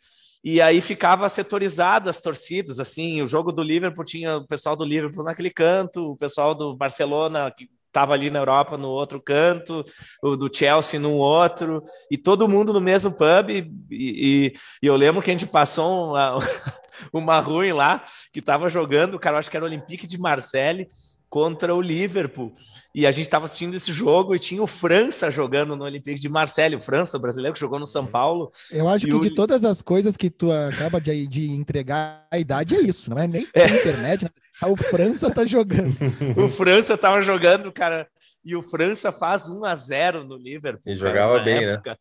[0.45, 4.85] e aí ficava setorizado as torcidas, assim, o jogo do Liverpool tinha o pessoal do
[4.85, 9.83] Liverpool naquele canto, o pessoal do Barcelona que estava ali na Europa no outro canto,
[10.23, 14.95] o do Chelsea no outro, e todo mundo no mesmo pub, e, e, e eu
[14.95, 16.39] lembro que a gente passou uma,
[17.13, 20.89] uma ruim lá, que estava jogando, cara, eu acho que era o Olympique de Marseille,
[21.29, 22.53] contra o Liverpool.
[22.95, 26.29] E a gente estava assistindo esse jogo e tinha o França jogando no Olympique de
[26.29, 28.51] Marseille, o França, o brasileiro que jogou no São Paulo.
[28.71, 29.21] Eu acho que o...
[29.21, 33.19] de todas as coisas que tu acaba de, de entregar a idade é isso, não
[33.19, 33.67] é nem é.
[33.67, 34.31] internet, né?
[34.67, 35.95] o França tá jogando.
[36.43, 38.09] o França tava jogando, cara,
[38.45, 40.91] e o França faz 1 a 0 no Liverpool.
[40.91, 41.73] E jogava bem, né?
[41.75, 41.91] época.
[41.91, 41.97] né?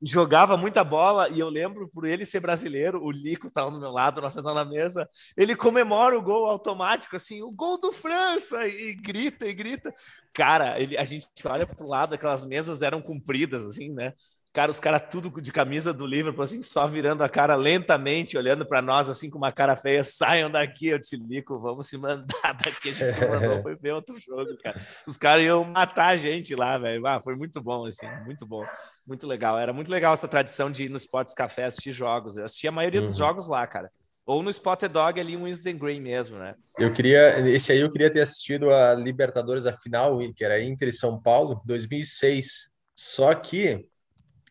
[0.00, 3.90] Jogava muita bola e eu lembro por ele ser brasileiro, o Lico estava no meu
[3.90, 8.66] lado, nós sentamos na mesa, ele comemora o gol automático, assim, o gol do França,
[8.66, 9.92] e, e grita e grita.
[10.32, 14.12] Cara, ele, a gente olha para o lado, aquelas mesas eram compridas, assim, né?
[14.58, 18.66] Cara, os caras tudo de camisa do Liverpool, assim, só virando a cara lentamente, olhando
[18.66, 20.88] para nós, assim, com uma cara feia, saiam daqui.
[20.88, 22.26] Eu disse, Lico, vamos se mandar
[22.64, 22.88] daqui.
[22.88, 24.76] A gente se mandou, foi ver outro jogo, cara.
[25.06, 27.06] Os caras iam matar a gente lá, velho.
[27.06, 28.66] Ah, foi muito bom, assim, muito bom.
[29.06, 29.56] Muito legal.
[29.56, 32.36] Era muito legal essa tradição de ir no Sports Café assistir jogos.
[32.36, 33.06] Eu assisti a maioria uhum.
[33.06, 33.88] dos jogos lá, cara.
[34.26, 36.56] Ou no Spotted Dog ali em Winston Green mesmo, né?
[36.76, 40.88] Eu queria, esse aí eu queria ter assistido a Libertadores, a final, que era Inter
[40.88, 42.68] e São Paulo, 2006.
[42.96, 43.86] Só que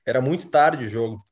[0.07, 1.26] era muito tarde o jogo.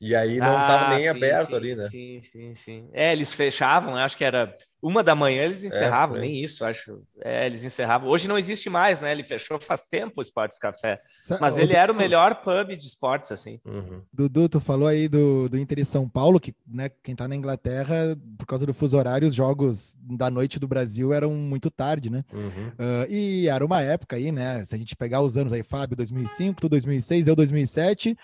[0.00, 1.88] E aí não estava ah, nem sim, aberto sim, ali, né?
[1.90, 2.88] Sim, sim, sim.
[2.90, 7.02] É, eles fechavam, acho que era uma da manhã, eles encerravam, é, nem isso, acho.
[7.20, 8.08] É, eles encerravam.
[8.08, 9.12] Hoje não existe mais, né?
[9.12, 11.02] Ele fechou faz tempo o Esportes Café.
[11.38, 13.60] Mas ele era o melhor pub de esportes, assim.
[13.66, 14.00] Uhum.
[14.10, 17.36] Dudu, tu falou aí do, do Inter e São Paulo, que né, quem tá na
[17.36, 22.08] Inglaterra, por causa do fuso horário, os jogos da noite do Brasil eram muito tarde,
[22.08, 22.24] né?
[22.32, 22.68] Uhum.
[22.68, 24.64] Uh, e era uma época aí, né?
[24.64, 28.16] Se a gente pegar os anos aí, Fábio, 2005, tu 2006, eu 2007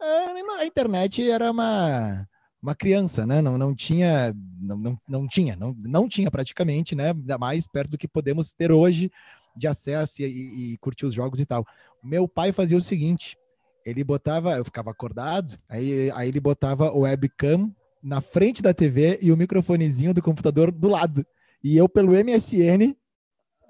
[0.00, 2.26] a internet era uma,
[2.62, 3.40] uma criança, né?
[3.40, 7.12] Não, não tinha, não, não, não tinha, não, não tinha praticamente, né?
[7.38, 9.10] Mais perto do que podemos ter hoje
[9.56, 11.66] de acesso e, e, curtir os jogos e tal.
[12.02, 13.36] Meu pai fazia o seguinte:
[13.84, 19.18] ele botava, eu ficava acordado, aí, aí ele botava o webcam na frente da TV
[19.20, 21.26] e o microfonezinho do computador do lado.
[21.62, 22.94] E eu, pelo MSN,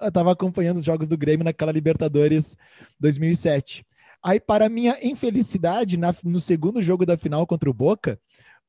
[0.01, 2.55] eu tava acompanhando os jogos do Grêmio naquela Libertadores
[2.99, 3.85] 2007.
[4.23, 8.19] Aí, para minha infelicidade, na, no segundo jogo da final contra o Boca,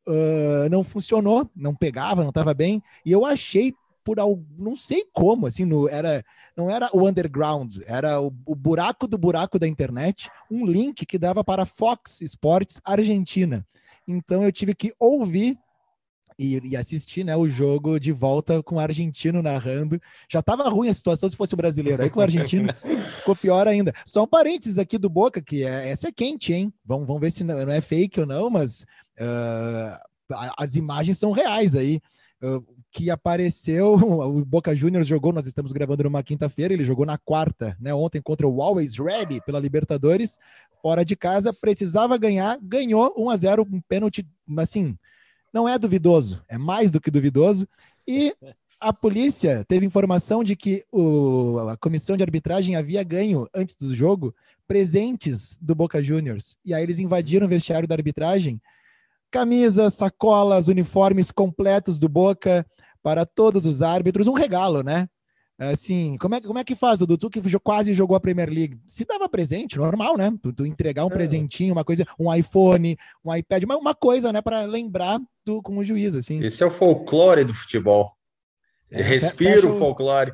[0.06, 2.82] uh, não funcionou, não pegava, não estava bem.
[3.04, 3.72] E eu achei
[4.04, 6.24] por algo, não sei como, assim, no, era,
[6.56, 11.18] não era o underground, era o, o, buraco do buraco da internet, um link que
[11.18, 13.64] dava para Fox Sports Argentina.
[14.06, 15.56] Então eu tive que ouvir
[16.38, 20.00] e, e assistir né, o jogo de volta com o argentino narrando.
[20.30, 22.02] Já estava ruim a situação se fosse o brasileiro.
[22.02, 22.72] Aí com o argentino
[23.18, 23.92] ficou pior ainda.
[24.06, 26.72] Só um parênteses aqui do Boca, que é, essa é quente, hein?
[26.84, 28.84] Vamos, vamos ver se não, não é fake ou não, mas
[29.20, 29.98] uh,
[30.58, 32.00] as imagens são reais aí.
[32.42, 37.16] Uh, que apareceu, o Boca Juniors jogou, nós estamos gravando numa quinta-feira, ele jogou na
[37.16, 40.38] quarta, né, ontem contra o Always Ready pela Libertadores,
[40.82, 44.26] fora de casa, precisava ganhar, ganhou 1 a 0 um pênalti,
[44.58, 44.96] assim,
[45.52, 47.68] não é duvidoso, é mais do que duvidoso.
[48.06, 48.34] E
[48.80, 53.94] a polícia teve informação de que o, a comissão de arbitragem havia ganho, antes do
[53.94, 54.34] jogo,
[54.66, 56.56] presentes do Boca Juniors.
[56.64, 58.60] E aí eles invadiram o vestiário da arbitragem,
[59.30, 62.66] camisas, sacolas, uniformes completos do Boca
[63.02, 65.08] para todos os árbitros, um regalo, né?
[65.70, 67.16] Assim, como é, como é que faz, Dudu?
[67.16, 68.80] Tu que quase jogou a Premier League.
[68.86, 70.32] Se dava presente, normal, né?
[70.42, 71.14] Tu, tu entregar um é.
[71.14, 75.78] presentinho, uma coisa, um iPhone, um iPad, uma, uma coisa, né, para lembrar do, com
[75.78, 76.42] o juiz, assim.
[76.42, 78.16] Esse é o folclore do futebol.
[78.90, 80.32] É, Respiro o folclore.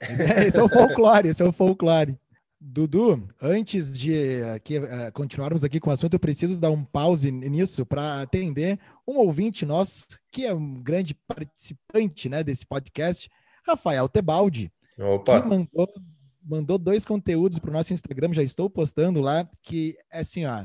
[0.00, 2.16] É, esse é o folclore, esse é o folclore.
[2.62, 7.30] Dudu, antes de aqui, uh, continuarmos aqui com o assunto, eu preciso dar um pause
[7.30, 13.30] nisso para atender um ouvinte nosso, que é um grande participante né, desse podcast,
[13.70, 15.40] Rafael Tebaldi, Opa.
[15.40, 15.88] que mandou,
[16.42, 20.64] mandou dois conteúdos para o nosso Instagram, já estou postando lá, que é assim, ó,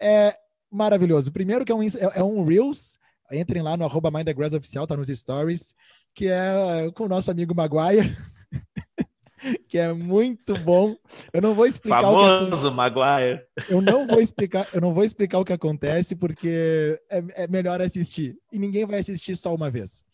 [0.00, 0.34] é
[0.70, 1.32] maravilhoso.
[1.32, 2.98] Primeiro que é um, é, é um Reels,
[3.32, 4.10] entrem lá no arroba
[4.56, 5.74] Oficial, tá nos stories,
[6.14, 8.16] que é com o nosso amigo Maguire,
[9.68, 10.96] que é muito bom.
[11.32, 13.40] Eu não vou explicar Famoso o que Maguire.
[13.68, 17.80] Eu não vou explicar, eu não vou explicar o que acontece porque é, é melhor
[17.80, 20.04] assistir e ninguém vai assistir só uma vez.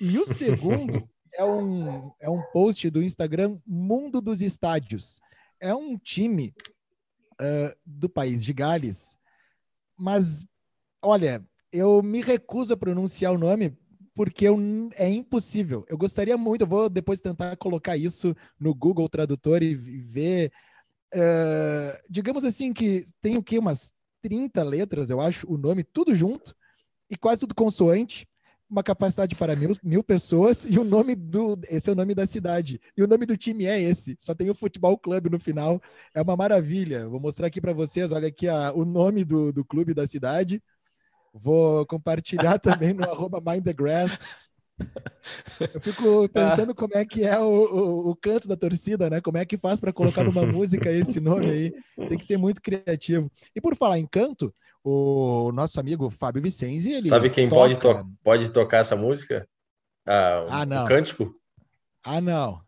[0.00, 1.02] E o segundo
[1.34, 5.20] é um, é um post do Instagram Mundo dos Estádios.
[5.60, 6.54] É um time
[7.40, 9.16] uh, do país de Gales,
[9.96, 10.46] mas
[11.02, 13.76] olha, eu me recuso a pronunciar o nome
[14.14, 14.56] porque eu,
[14.96, 15.84] é impossível.
[15.88, 20.52] Eu gostaria muito, eu vou depois tentar colocar isso no Google Tradutor e ver.
[21.14, 23.58] Uh, digamos assim que tem o que?
[23.58, 26.54] Umas 30 letras, eu acho, o nome, tudo junto,
[27.08, 28.26] e quase tudo consoante
[28.70, 31.58] uma capacidade para mil, mil pessoas e o nome do.
[31.68, 32.80] Esse é o nome da cidade.
[32.96, 34.16] E o nome do time é esse.
[34.18, 35.80] Só tem o futebol clube no final.
[36.14, 37.08] É uma maravilha.
[37.08, 38.12] Vou mostrar aqui para vocês.
[38.12, 40.62] Olha aqui a, o nome do, do clube da cidade.
[41.32, 44.20] Vou compartilhar também no arroba Mind the Grass.
[45.74, 49.20] Eu fico pensando como é que é o, o, o, canto da torcida, né?
[49.20, 51.72] Como é que faz para colocar numa música esse nome aí?
[52.08, 53.30] Tem que ser muito criativo.
[53.54, 57.60] E por falar em canto, o nosso amigo Fábio Vicenzi, ele Sabe quem toca...
[57.60, 59.48] pode, to pode tocar essa música?
[60.06, 60.84] Ah, ah não.
[60.84, 61.34] O cântico?
[62.04, 62.60] Ah, não.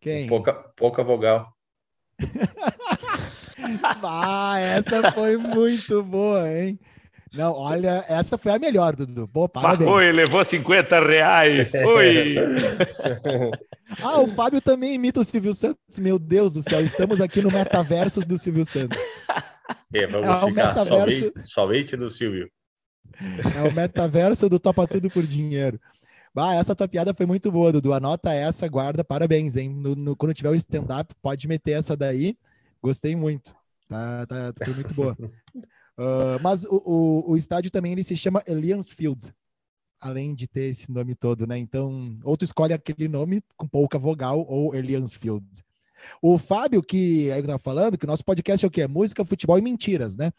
[0.00, 0.26] Quem?
[0.26, 1.52] Pouca, pouca vogal.
[4.02, 6.78] ah, essa foi muito boa, hein?
[7.36, 9.28] Não, olha, essa foi a melhor, Dudu.
[9.28, 9.90] Pô, parabéns.
[9.90, 11.74] Oi, levou 50 reais.
[11.74, 12.34] Oi!
[14.02, 15.98] ah, o Fábio também imita o Silvio Santos.
[15.98, 18.98] Meu Deus do céu, estamos aqui no metaversos do Silvio Santos.
[19.92, 20.86] É, vamos é ficar metaverso...
[20.86, 22.50] somente, somente do Silvio.
[23.54, 25.78] É o metaverso do Topa Tudo por Dinheiro.
[26.34, 27.92] Ah, essa tua piada foi muito boa, Dudu.
[27.92, 29.68] Anota essa, guarda, parabéns, hein?
[29.68, 32.36] No, no quando tiver o stand-up, pode meter essa daí.
[32.82, 33.54] Gostei muito.
[33.88, 35.16] Tá, tá, foi muito boa.
[35.98, 39.32] Uh, mas o, o, o, estádio também ele se chama Allianz Field,
[39.98, 41.56] além de ter esse nome todo, né?
[41.56, 45.46] Então, ou tu escolhe aquele nome com pouca vogal ou Allianz Field.
[46.20, 48.86] O Fábio, que aí eu falando, que o nosso podcast é o quê?
[48.86, 50.32] Música, futebol e mentiras, né?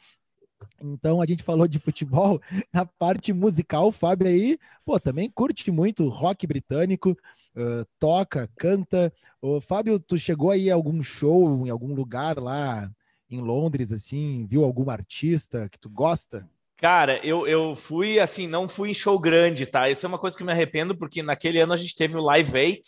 [0.81, 2.39] Então a gente falou de futebol,
[2.71, 7.11] na parte musical, o Fábio aí, pô, também curte muito rock britânico,
[7.55, 9.11] uh, toca, canta.
[9.41, 12.91] O Fábio, tu chegou aí a algum show em algum lugar lá
[13.29, 16.47] em Londres, assim, viu algum artista que tu gosta?
[16.77, 19.89] Cara, eu, eu fui, assim, não fui em show grande, tá?
[19.89, 22.55] Isso é uma coisa que me arrependo, porque naquele ano a gente teve o Live
[22.55, 22.81] 8,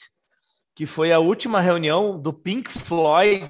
[0.76, 3.50] que foi a última reunião do Pink Floyd,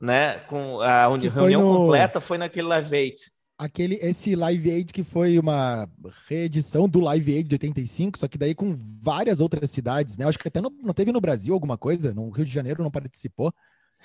[0.00, 0.40] né?
[0.40, 1.76] Com a reunião no...
[1.78, 5.88] completa foi naquele Live 8 aquele esse Live Aid que foi uma
[6.28, 10.26] reedição do Live Aid de 85, só que daí com várias outras cidades, né?
[10.26, 12.90] Acho que até não, não teve no Brasil alguma coisa, no Rio de Janeiro não
[12.90, 13.52] participou.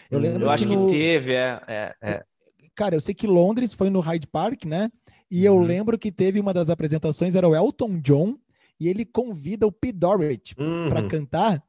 [0.10, 0.88] Eu, lembro eu acho que, no...
[0.88, 2.24] que teve, é, é, é,
[2.76, 4.90] Cara, eu sei que Londres foi no Hyde Park, né?
[5.30, 5.56] E uhum.
[5.56, 8.38] eu lembro que teve uma das apresentações, era o Elton John,
[8.80, 9.92] e ele convida o P.
[9.92, 10.90] Dorrit uhum.
[10.90, 11.64] para cantar.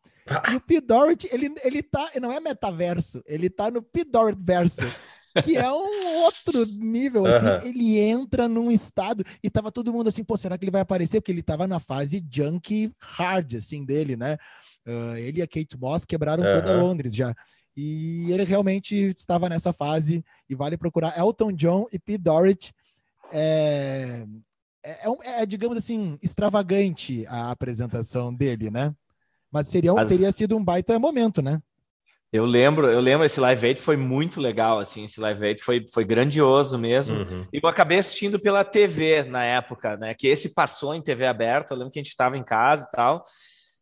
[0.50, 0.80] E o P.
[0.80, 4.04] Dorrit, ele, ele tá, não é metaverso, ele tá no P.
[4.04, 4.82] Dorrit verso,
[5.44, 10.24] que é um outro nível, assim, ele entra num estado e tava todo mundo assim,
[10.24, 11.20] pô, será que ele vai aparecer?
[11.20, 14.36] Porque ele tava na fase junk hard, assim, dele, né?
[14.86, 17.34] Uh, ele e a Kate Moss quebraram toda Londres já.
[17.82, 22.74] E ele realmente estava nessa fase e vale procurar Elton John e Pete Doherty.
[23.32, 24.26] É,
[24.84, 28.94] é, é, é, digamos assim, extravagante a apresentação dele, né?
[29.50, 30.08] Mas seria, Mas...
[30.08, 31.58] teria sido um baita momento, né?
[32.30, 35.84] Eu lembro, eu lembro esse Live Aid foi muito legal, assim, esse Live Aid foi,
[35.92, 37.16] foi grandioso mesmo.
[37.16, 37.46] Uhum.
[37.50, 40.12] E eu acabei assistindo pela TV na época, né?
[40.12, 41.72] Que esse passou em TV aberta.
[41.72, 43.24] Eu lembro que a gente estava em casa e tal.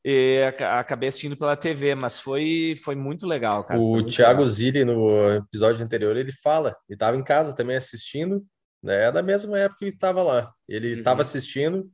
[0.04, 3.80] E acabei assistindo pela TV, mas foi, foi muito legal, cara.
[3.80, 4.48] O Thiago legal.
[4.48, 8.44] Zilli, no episódio anterior, ele fala, ele estava em casa também assistindo,
[8.82, 9.06] né?
[9.06, 10.52] É da mesma época que estava lá.
[10.68, 11.22] Ele estava uhum.
[11.22, 11.90] assistindo,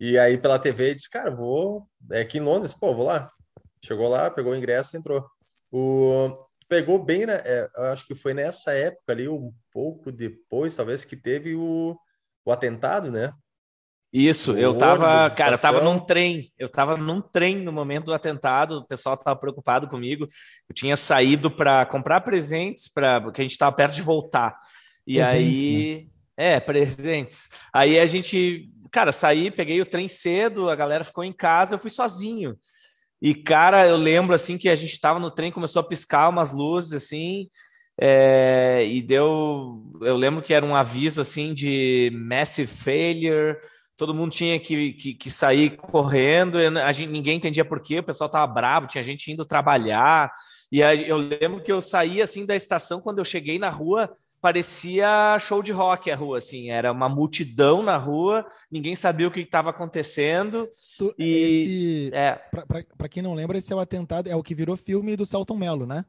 [0.00, 1.86] e aí pela TV disse, cara, vou.
[2.10, 3.30] É aqui em Londres, pô, vou lá.
[3.84, 5.24] Chegou lá, pegou o ingresso e entrou.
[5.70, 6.44] O...
[6.68, 7.40] Pegou bem, né?
[7.44, 11.96] É, acho que foi nessa época ali, um pouco depois, talvez, que teve o,
[12.44, 13.32] o atentado, né?
[14.12, 18.14] Isso, eu tava, cara, eu tava num trem, eu tava num trem no momento do
[18.14, 20.26] atentado, o pessoal tava preocupado comigo.
[20.68, 24.54] Eu tinha saído para comprar presentes para porque a gente tava perto de voltar.
[25.06, 26.54] E presentes, aí, né?
[26.56, 27.48] é, presentes.
[27.72, 31.78] Aí a gente, cara, saí, peguei o trem cedo, a galera ficou em casa, eu
[31.78, 32.54] fui sozinho.
[33.20, 36.52] E cara, eu lembro assim que a gente tava no trem, começou a piscar umas
[36.52, 37.48] luzes assim,
[37.98, 43.56] é, e deu, eu lembro que era um aviso assim de massive failure
[43.96, 48.04] todo mundo tinha que, que, que sair correndo, a gente, ninguém entendia por quê, o
[48.04, 50.32] pessoal estava bravo, tinha gente indo trabalhar,
[50.70, 54.10] e aí, eu lembro que eu saí assim da estação, quando eu cheguei na rua,
[54.40, 59.30] parecia show de rock a rua, assim, era uma multidão na rua, ninguém sabia o
[59.30, 60.68] que estava acontecendo.
[60.98, 62.40] Tu, e esse, é,
[62.98, 65.56] para quem não lembra, esse é o atentado, é o que virou filme do Celton
[65.56, 66.04] Mello, né?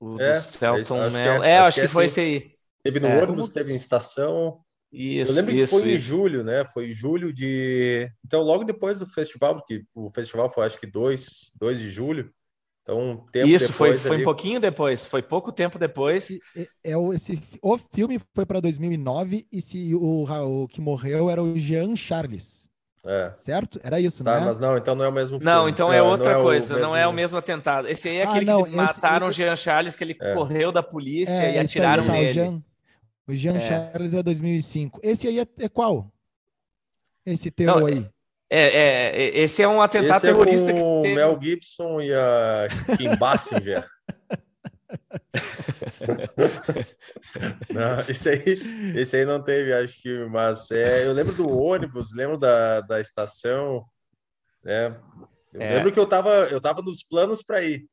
[0.00, 1.44] O é, Celton é Mello.
[1.44, 2.56] É, acho, acho que, que foi esse aí.
[2.82, 3.22] Teve no é.
[3.22, 4.60] ônibus, teve em estação.
[4.96, 5.98] Isso, eu lembro isso, que foi isso.
[5.98, 6.64] em julho, né?
[6.64, 8.10] Foi em julho de.
[8.24, 12.30] Então, logo depois do festival, porque o festival foi acho que 2, 2 de julho.
[12.82, 16.30] Então, tempo Isso, foi, foi um pouquinho depois, foi pouco tempo depois.
[16.30, 21.28] Esse, é, o, esse, o filme foi para 2009 e se o, o que morreu
[21.28, 22.68] era o Jean Charles.
[23.04, 23.32] É.
[23.36, 23.80] Certo?
[23.82, 24.46] Era isso, tá, né?
[24.46, 25.44] Mas não, então não é o mesmo filme.
[25.44, 26.88] Não, então é, é outra não coisa, é mesmo...
[26.88, 27.88] não é o mesmo atentado.
[27.88, 29.38] Esse aí é ah, aquele não, que esse, mataram o esse...
[29.38, 30.32] Jean Charles, que ele é.
[30.32, 32.32] correu da polícia é, e atiraram aí, tá, nele.
[32.32, 32.62] Jean,
[33.26, 33.60] o Jean é.
[33.60, 35.00] Charles é 2005.
[35.02, 36.12] Esse aí é, é qual?
[37.24, 38.08] Esse teu Não, aí.
[38.48, 41.14] É, é, é, esse é um atentado esse é terrorista com que teve...
[41.16, 43.90] Mel Gibson e a Kim Basinger.
[47.70, 48.42] não, esse aí,
[48.96, 53.00] esse aí não teve, acho que, mas é, eu lembro do ônibus, lembro da, da
[53.00, 53.84] estação,
[54.62, 54.96] né?
[55.52, 55.74] Eu é.
[55.74, 57.88] lembro que eu tava, eu tava nos planos para ir,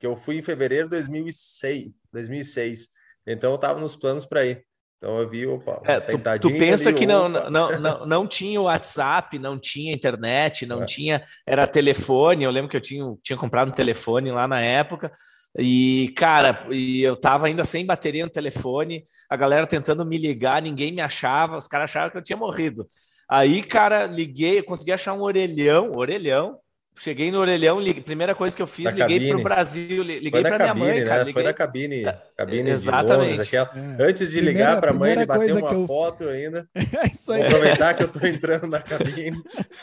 [0.00, 2.88] que eu fui em fevereiro de 2006, 2006.
[3.26, 4.64] Então eu tava nos planos para ir.
[4.98, 8.60] Então eu vi, opa, é, tu, tu, pensa ali, que não, não, não, não tinha
[8.60, 10.86] WhatsApp, não tinha internet, não é.
[10.86, 12.44] tinha, era telefone.
[12.44, 15.12] Eu lembro que eu tinha, tinha comprado um telefone lá na época.
[15.58, 20.60] E, cara, e eu tava ainda sem bateria no telefone, a galera tentando me ligar,
[20.60, 22.86] ninguém me achava, os caras achavam que eu tinha morrido.
[23.28, 26.58] Aí, cara, liguei, eu consegui achar um orelhão, orelhão,
[26.98, 30.42] Cheguei no orelhão, liguei, primeira coisa que eu fiz, da liguei para o Brasil, liguei
[30.42, 31.18] para minha mãe, cara.
[31.18, 31.32] Liguei...
[31.34, 32.04] Foi da cabine,
[32.34, 33.30] cabine Exatamente.
[33.32, 33.70] Londres, aquela...
[33.74, 34.02] é.
[34.02, 35.86] Antes de primeira, ligar para a mãe, ele bateu uma eu...
[35.86, 36.66] foto ainda.
[36.74, 37.40] é isso aí.
[37.40, 39.42] Vou aproveitar que eu estou entrando na cabine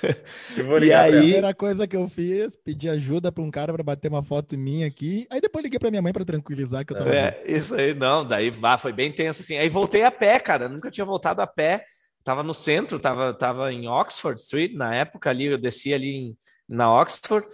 [0.58, 3.52] e vou ligar e aí, a primeira coisa que eu fiz, pedi ajuda para um
[3.52, 5.28] cara para bater uma foto minha aqui.
[5.30, 7.15] Aí depois liguei para minha mãe para tranquilizar que eu tava.
[7.15, 9.56] É, isso aí, não, daí bah, foi bem tenso assim.
[9.56, 11.86] Aí voltei a pé, cara, nunca tinha voltado a pé.
[12.23, 16.38] Tava no centro, tava, tava em Oxford Street na época ali, eu desci ali em
[16.73, 17.47] na Oxford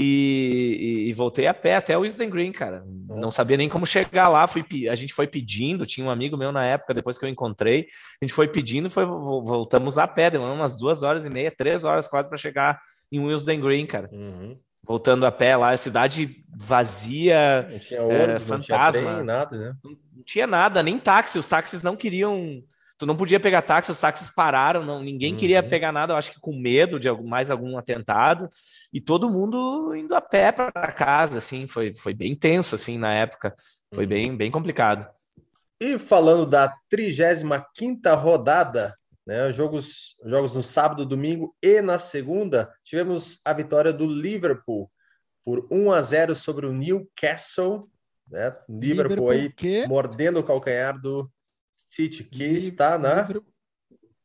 [0.00, 0.76] e,
[1.06, 2.84] e, e, voltei a pé até o Wisden Green, cara.
[2.86, 3.20] Nossa.
[3.20, 4.46] Não sabia nem como chegar lá.
[4.46, 7.88] Fui, a gente foi pedindo, tinha um amigo meu na época, depois que eu encontrei,
[8.22, 11.82] a gente foi pedindo, foi, voltamos a pé, demorou umas duas horas e meia, três
[11.82, 14.08] horas quase para chegar em Wisden Green, cara.
[14.12, 14.56] Uhum.
[14.86, 18.76] Voltando a pé lá, cidade vazia, não tinha ônibus, é, fantasma.
[18.78, 19.74] Não tinha, trem, nada, né?
[19.82, 21.40] não tinha nada, nem táxi.
[21.40, 22.62] Os táxis não queriam
[22.98, 25.38] tu não podia pegar táxi, os táxis pararam, não, ninguém uhum.
[25.38, 28.50] queria pegar nada, eu acho que com medo de algum, mais algum atentado,
[28.92, 33.14] e todo mundo indo a pé para casa, assim, foi, foi bem tenso, assim, na
[33.14, 33.54] época,
[33.94, 34.10] foi uhum.
[34.10, 35.08] bem, bem complicado.
[35.80, 43.40] E falando da 35ª rodada, né, jogos, jogos no sábado, domingo e na segunda, tivemos
[43.44, 44.90] a vitória do Liverpool
[45.44, 47.88] por 1 a 0 sobre o Newcastle,
[48.30, 48.54] né?
[48.68, 49.86] Liverpool, Liverpool aí que...
[49.86, 51.30] mordendo o calcanhar do
[51.88, 53.28] City, que está na.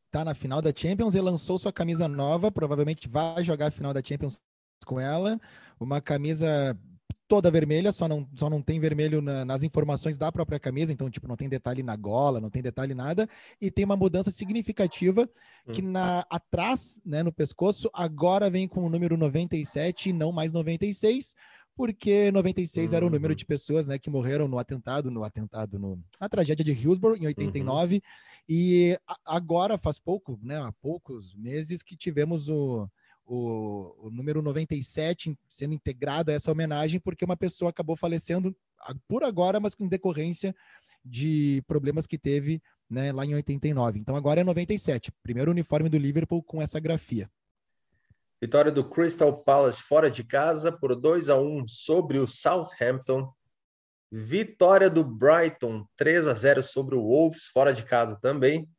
[0.06, 2.52] Está na final da Champions e lançou sua camisa nova.
[2.52, 4.40] Provavelmente vai jogar a final da Champions
[4.86, 5.40] com ela.
[5.80, 6.78] Uma camisa
[7.28, 11.10] toda vermelha, só não, só não tem vermelho na, nas informações da própria camisa, então,
[11.10, 13.28] tipo, não tem detalhe na gola, não tem detalhe nada,
[13.60, 15.28] e tem uma mudança significativa
[15.72, 15.90] que hum.
[15.90, 21.34] na atrás, né, no pescoço, agora vem com o número 97 e não mais 96,
[21.76, 22.98] porque 96 uhum.
[22.98, 23.38] era o número uhum.
[23.38, 27.26] de pessoas né, que morreram no atentado, no atentado, no, na tragédia de Hillsborough, em
[27.26, 28.02] 89, uhum.
[28.48, 32.88] e agora faz pouco, né, há poucos meses que tivemos o,
[33.26, 38.56] o, o número 97 sendo integrado a essa homenagem, porque uma pessoa acabou falecendo
[39.08, 40.56] por agora, mas com decorrência
[41.04, 44.00] de problemas que teve né, lá em 89.
[44.00, 47.30] Então agora é 97, primeiro uniforme do Liverpool com essa grafia.
[48.44, 53.34] Vitória do Crystal Palace fora de casa por 2 a 1 sobre o Southampton.
[54.12, 58.70] Vitória do Brighton 3 a 0 sobre o Wolves fora de casa também.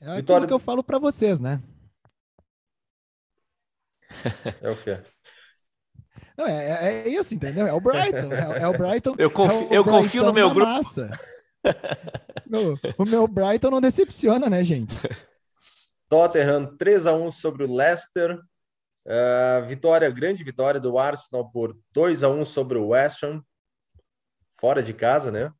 [0.00, 1.62] É Vitória que eu falo para vocês, né?
[4.60, 4.98] É o quê?
[6.36, 7.68] Não, é, é, é isso, entendeu?
[7.68, 8.32] É o Brighton.
[8.32, 9.14] É, é o Brighton.
[9.16, 10.72] Eu, confio, é eu Brighton confio no meu grupo.
[10.72, 11.10] Massa.
[12.98, 14.92] o meu Brighton não decepciona, né, gente?
[16.08, 18.36] Tottenham 3 a 1 sobre o Leicester.
[19.06, 23.42] Uh, vitória, grande vitória do Arsenal por 2 a 1 sobre o West Ham,
[24.52, 25.52] fora de casa, né?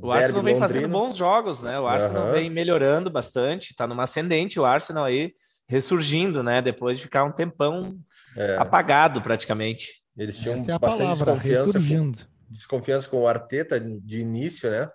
[0.00, 1.78] o Arsenal vem fazendo bons jogos, né?
[1.78, 2.32] O Arsenal uhum.
[2.32, 5.32] vem melhorando bastante, tá numa ascendente o Arsenal aí,
[5.68, 6.60] ressurgindo, né?
[6.60, 7.98] Depois de ficar um tempão
[8.36, 8.56] é.
[8.56, 10.02] apagado praticamente.
[10.16, 12.12] Eles tinham Essa é bastante palavra, desconfiança, com,
[12.48, 14.88] desconfiança com o Arteta de início, né?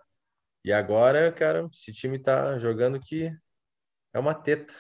[0.66, 3.32] E agora, cara, esse time tá jogando que
[4.14, 4.74] é uma teta.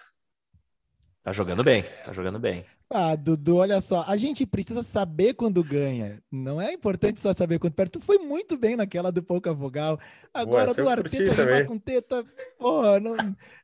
[1.23, 2.65] Tá jogando bem, tá jogando bem.
[2.89, 6.21] Ah, Dudu, olha só, a gente precisa saber quando ganha.
[6.29, 7.93] Não é importante só saber quando perde.
[7.93, 9.97] Tu foi muito bem naquela do pouca vogal.
[10.33, 12.25] Agora Ué, do Arteta com teta,
[12.59, 13.15] porra, não...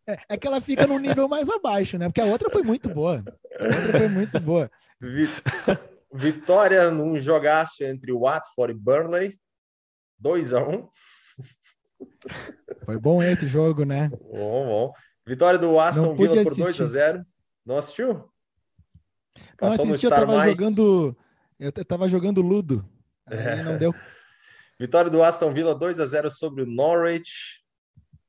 [0.07, 2.07] é, é, que ela fica num nível mais abaixo, né?
[2.07, 3.21] Porque a outra foi muito boa.
[3.59, 4.71] A outra foi muito boa.
[6.13, 9.37] Vitória num jogaço entre Watford e Burnley.
[10.17, 10.87] 2 a 1 um.
[12.85, 14.09] Foi bom esse jogo, né?
[14.09, 14.93] Bom, bom.
[15.27, 17.25] Vitória do Aston Villa por 2 a 0
[17.69, 18.27] não assistiu?
[19.55, 20.57] Passou não assisti, no Star eu tava mais...
[20.57, 21.17] jogando.
[21.59, 22.89] Eu tava jogando Ludo.
[23.29, 23.61] É.
[23.63, 23.93] não deu.
[24.79, 27.63] Vitória do Aston Villa 2 a 0 sobre o Norwich.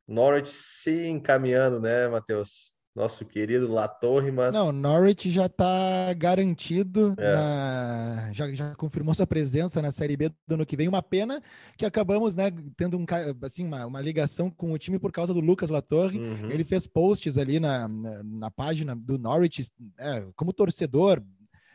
[0.06, 2.74] Norwich se encaminhando, né, Matheus?
[2.94, 4.54] Nosso querido La Torre, mas...
[4.54, 7.34] Não, Norwich já está garantido, é.
[7.34, 8.30] na...
[8.32, 10.88] já, já confirmou sua presença na Série B do ano que vem.
[10.88, 11.40] Uma pena
[11.76, 13.06] que acabamos né, tendo um,
[13.42, 16.18] assim, uma, uma ligação com o time por causa do Lucas Latorre.
[16.18, 16.50] Uhum.
[16.50, 21.22] Ele fez posts ali na, na, na página do Norwich, é, como torcedor,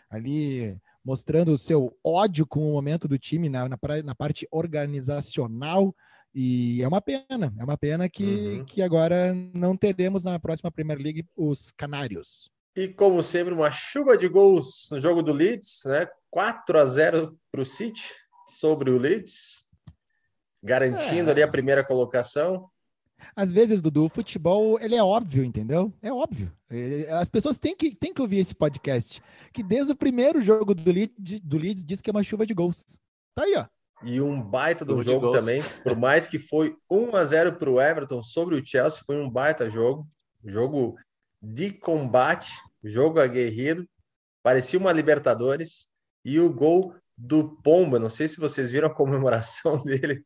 [0.09, 5.95] ali mostrando o seu ódio com o momento do time na, na, na parte organizacional.
[6.38, 8.66] E é uma pena, é uma pena que, uhum.
[8.66, 12.52] que agora não teremos na próxima Premier League os Canários.
[12.76, 16.06] E como sempre, uma chuva de gols no jogo do Leeds, né?
[16.30, 18.12] 4 a 0 para o City
[18.46, 19.66] sobre o Leeds,
[20.62, 21.32] garantindo é.
[21.32, 22.70] ali a primeira colocação.
[23.34, 25.94] Às vezes, Dudu, o futebol ele é óbvio, entendeu?
[26.02, 26.52] É óbvio.
[27.18, 29.24] As pessoas têm que, têm que ouvir esse podcast.
[29.54, 32.54] Que desde o primeiro jogo do Leeds, do Leeds diz que é uma chuva de
[32.54, 32.84] gols.
[33.34, 33.66] Tá aí, ó.
[34.06, 37.82] E um baita do jogo também, por mais que foi 1 a 0 para o
[37.82, 40.08] Everton sobre o Chelsea, foi um baita jogo,
[40.45, 40.95] jogo
[41.41, 42.53] de combate,
[42.84, 43.88] jogo aguerrido,
[44.43, 45.88] parecia uma Libertadores,
[46.24, 50.24] e o gol do Pomba, não sei se vocês viram a comemoração dele,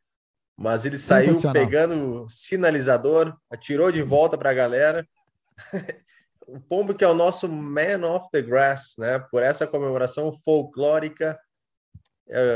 [0.58, 5.08] mas ele saiu pegando o sinalizador, atirou de volta para a galera.
[6.46, 9.20] o Pombo que é o nosso Man of the Grass, né?
[9.32, 11.40] Por essa comemoração folclórica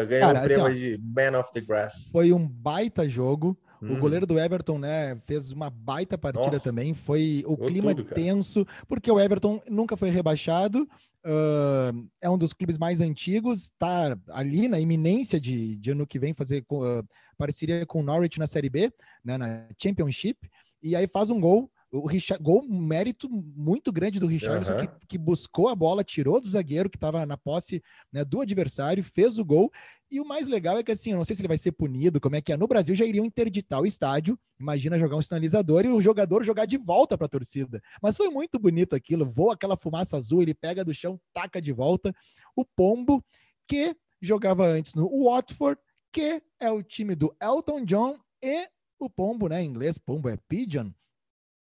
[0.07, 2.09] ganhou Cara, o prêmio assim, de Man of the Grass.
[2.11, 3.57] Foi um baita jogo.
[3.81, 3.93] Hum.
[3.93, 6.69] O goleiro do Everton, né, fez uma baita partida Nossa.
[6.69, 6.93] também.
[6.93, 10.87] Foi o clima tudo, tenso, porque o Everton nunca foi rebaixado.
[11.25, 16.19] Uh, é um dos clubes mais antigos, tá ali na iminência de, de ano que
[16.19, 17.05] vem fazer uh,
[17.37, 18.91] parceria com o Norwich na Série B,
[19.23, 20.37] né, na Championship,
[20.81, 24.79] e aí faz um gol o Richard, gol, mérito muito grande do Richardson, uhum.
[24.79, 29.03] que, que, buscou a bola, tirou do zagueiro que estava na posse né, do adversário,
[29.03, 29.71] fez o gol.
[30.09, 32.19] E o mais legal é que, assim, eu não sei se ele vai ser punido,
[32.19, 32.57] como é que é.
[32.57, 36.65] No Brasil já iriam interditar o estádio, imagina jogar um sinalizador e o jogador jogar
[36.65, 37.79] de volta para a torcida.
[38.01, 41.71] Mas foi muito bonito aquilo, voa aquela fumaça azul, ele pega do chão, taca de
[41.71, 42.11] volta.
[42.55, 43.23] O Pombo,
[43.67, 45.79] que jogava antes no Watford,
[46.11, 48.67] que é o time do Elton John e
[48.97, 49.63] o Pombo, né?
[49.63, 50.89] Em inglês, Pombo é Pigeon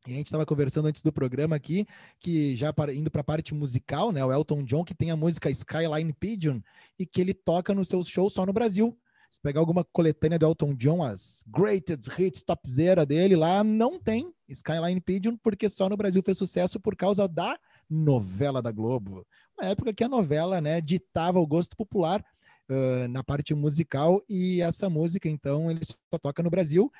[0.06, 1.86] e a gente estava conversando antes do programa aqui,
[2.18, 4.24] que já para, indo para a parte musical, né?
[4.24, 6.60] O Elton John, que tem a música Skyline Pigeon
[6.98, 8.96] e que ele toca nos seus shows só no Brasil.
[9.30, 13.98] Se pegar alguma coletânea do Elton John, as Greatest Hits Top Zero dele lá, não
[13.98, 17.56] tem Skyline Pigeon, porque só no Brasil fez sucesso por causa da
[17.88, 19.24] novela da Globo.
[19.56, 22.24] Uma época que a novela, né, ditava o gosto popular.
[22.70, 26.90] Uh, na parte musical e essa música, então, ele só toca no Brasil.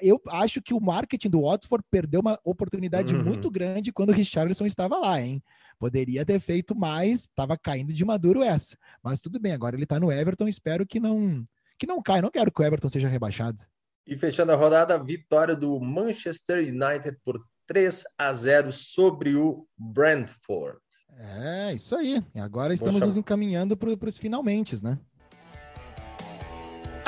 [0.00, 3.24] Eu acho que o marketing do Watford perdeu uma oportunidade uhum.
[3.24, 5.42] muito grande quando o Richarlison estava lá, hein?
[5.78, 8.76] Poderia ter feito mais, estava caindo de maduro essa.
[9.02, 11.46] Mas tudo bem, agora ele está no Everton, espero que não
[11.78, 12.22] que não caia.
[12.22, 13.64] Não quero que o Everton seja rebaixado.
[14.06, 20.78] E fechando a rodada, vitória do Manchester United por 3 a 0 sobre o Brentford.
[21.18, 22.22] É, isso aí.
[22.34, 24.98] E agora estamos nos encaminhando para os finalmente, né?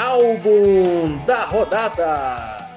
[0.05, 2.69] Álbum da rodada.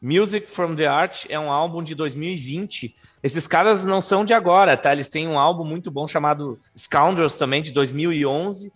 [0.03, 2.97] Music from the Art é um álbum de 2020.
[3.23, 4.93] Esses caras não são de agora, tá?
[4.93, 8.73] Eles têm um álbum muito bom chamado Scoundrels também, de 2011.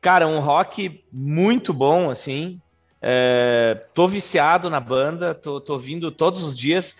[0.00, 2.60] Cara, um rock muito bom, assim.
[3.00, 6.94] É, tô viciado na banda, tô, tô vindo todos os dias.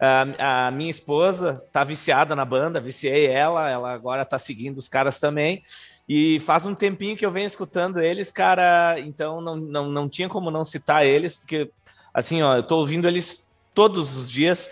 [0.00, 4.88] A, a, minha esposa tá viciada na banda, viciei ela, ela agora tá seguindo os
[4.88, 5.60] caras também.
[6.08, 10.28] E faz um tempinho que eu venho escutando eles, cara, então não, não, não tinha
[10.28, 11.70] como não citar eles, porque
[12.18, 14.70] assim, ó, eu tô ouvindo eles todos os dias.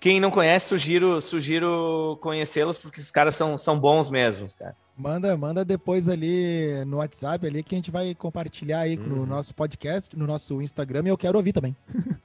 [0.00, 4.76] Quem não conhece, sugiro, sugiro conhecê-los, porque os caras são, são bons mesmo, cara.
[4.96, 9.06] Manda, manda depois ali no WhatsApp ali que a gente vai compartilhar aí uhum.
[9.06, 11.76] no nosso podcast, no nosso Instagram, e eu quero ouvir também.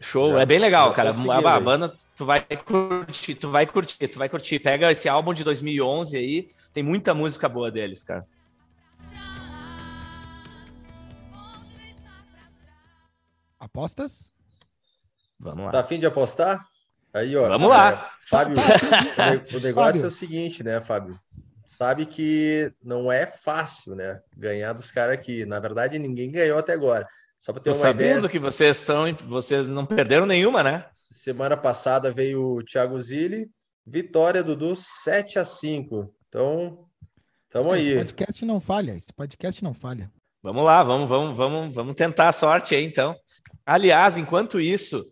[0.00, 1.10] Show, já, é bem legal, cara.
[1.10, 4.58] A, a banda, tu vai curtir, tu vai curtir, tu vai curtir.
[4.58, 8.26] Pega esse álbum de 2011 aí, tem muita música boa deles, cara.
[13.60, 14.32] Apostas?
[15.38, 15.70] Vamos lá.
[15.70, 16.66] Tá afim de apostar?
[17.12, 17.46] Aí, ó.
[17.46, 18.10] Vamos é, lá.
[18.26, 18.56] Fábio,
[19.54, 20.04] o negócio Fábio.
[20.04, 21.20] é o seguinte, né, Fábio?
[21.66, 24.20] Sabe que não é fácil, né?
[24.36, 25.44] Ganhar dos caras aqui.
[25.44, 27.06] Na verdade, ninguém ganhou até agora.
[27.38, 28.28] Só para ter Tô uma sabendo ideia.
[28.28, 30.84] que vocês estão, vocês não perderam nenhuma, né?
[31.10, 33.50] Semana passada veio o Thiago Zilli,
[33.86, 36.14] vitória Dudu 7 a 5.
[36.28, 36.86] Então,
[37.44, 37.88] estamos aí.
[37.88, 40.12] Esse podcast não falha, esse podcast não falha.
[40.42, 43.16] Vamos lá, vamos, vamos, vamos, vamos tentar a sorte aí, então.
[43.70, 45.04] Aliás, enquanto isso,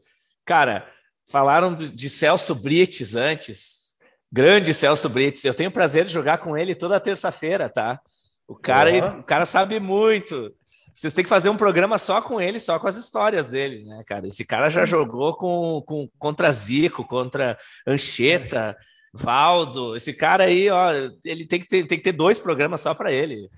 [0.44, 0.84] cara,
[1.30, 3.96] falaram de Celso Brites antes.
[4.32, 5.44] Grande Celso Brites.
[5.44, 8.00] Eu tenho o prazer de jogar com ele toda terça-feira, tá?
[8.48, 9.20] O cara, uhum.
[9.20, 10.52] o cara sabe muito.
[10.92, 14.02] Vocês têm que fazer um programa só com ele, só com as histórias dele, né,
[14.04, 14.26] cara?
[14.26, 17.56] Esse cara já jogou com, com contra Zico, contra
[17.86, 18.76] Ancheta,
[19.14, 19.94] Valdo.
[19.94, 20.90] Esse cara aí, ó,
[21.24, 23.48] ele tem que ter, tem que ter dois programas só para ele.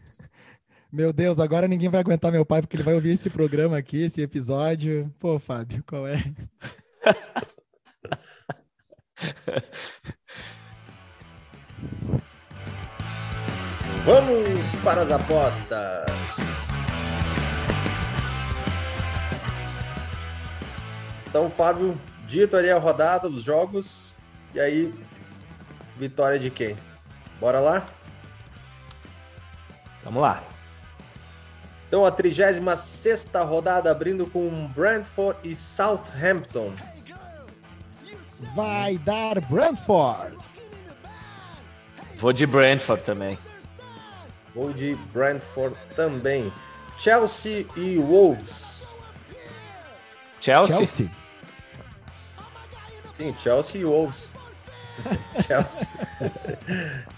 [0.92, 4.02] Meu Deus, agora ninguém vai aguentar meu pai porque ele vai ouvir esse programa aqui,
[4.02, 5.08] esse episódio.
[5.20, 6.20] Pô, Fábio, qual é?
[14.04, 16.10] Vamos para as apostas.
[21.28, 24.16] Então, Fábio, dito ali a rodada, os jogos,
[24.52, 24.92] e aí,
[25.96, 26.76] vitória de quem?
[27.38, 27.86] Bora lá?
[30.02, 30.42] Vamos lá.
[31.90, 32.60] Então, a 36
[33.48, 36.72] rodada abrindo com Brentford e Southampton.
[38.54, 40.38] Vai dar Brentford.
[42.14, 43.36] Vou de Brentford também.
[44.54, 46.52] Vou de Brentford também.
[46.96, 48.86] Chelsea e Wolves.
[50.40, 50.76] Chelsea?
[50.76, 51.10] Chelsea.
[53.12, 54.30] Sim, Chelsea e Wolves.
[55.44, 55.88] Chelsea.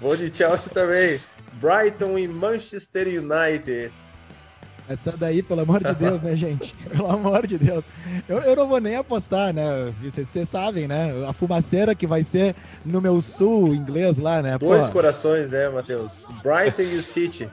[0.00, 1.20] Vou de Chelsea também.
[1.60, 3.92] Brighton e Manchester United.
[4.88, 6.74] Essa daí, pelo amor de Deus, né, gente?
[6.90, 7.84] Pelo amor de Deus.
[8.28, 9.92] Eu, eu não vou nem apostar, né?
[10.02, 11.24] Vocês, vocês sabem, né?
[11.26, 12.54] A fumaceira que vai ser
[12.84, 14.58] no meu sul inglês lá, né?
[14.58, 14.92] Dois Pô.
[14.92, 16.26] corações, né, Matheus?
[16.42, 17.48] Brighton e o City.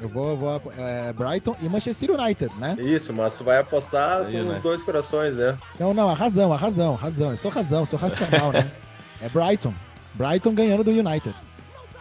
[0.00, 2.76] Eu vou, vou é, Brighton e Manchester United, né?
[2.78, 4.54] Isso, mas tu vai apostar Aí, com né?
[4.54, 5.56] os dois corações, né?
[5.78, 7.30] Não, não, a razão, a razão, a razão.
[7.30, 8.70] Eu sou razão, sou racional, né?
[9.22, 9.72] É Brighton.
[10.12, 11.34] Brighton ganhando do United.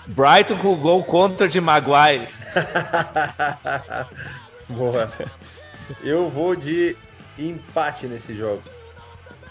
[0.07, 2.27] Brighton com o gol contra de Maguire.
[4.69, 5.11] Boa.
[6.03, 6.95] Eu vou de
[7.37, 8.61] empate nesse jogo.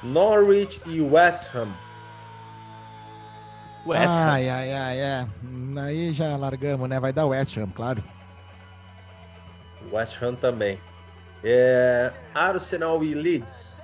[0.03, 1.69] Norwich e West Ham.
[3.87, 4.31] West Ham.
[4.33, 5.27] Ai, ai, ai, é.
[5.81, 7.01] Aí já largamos, né?
[7.01, 8.03] Vai dar West Ham, claro.
[9.93, 10.81] West Ham também.
[11.43, 12.13] É...
[12.35, 13.83] Arsenal e Leeds.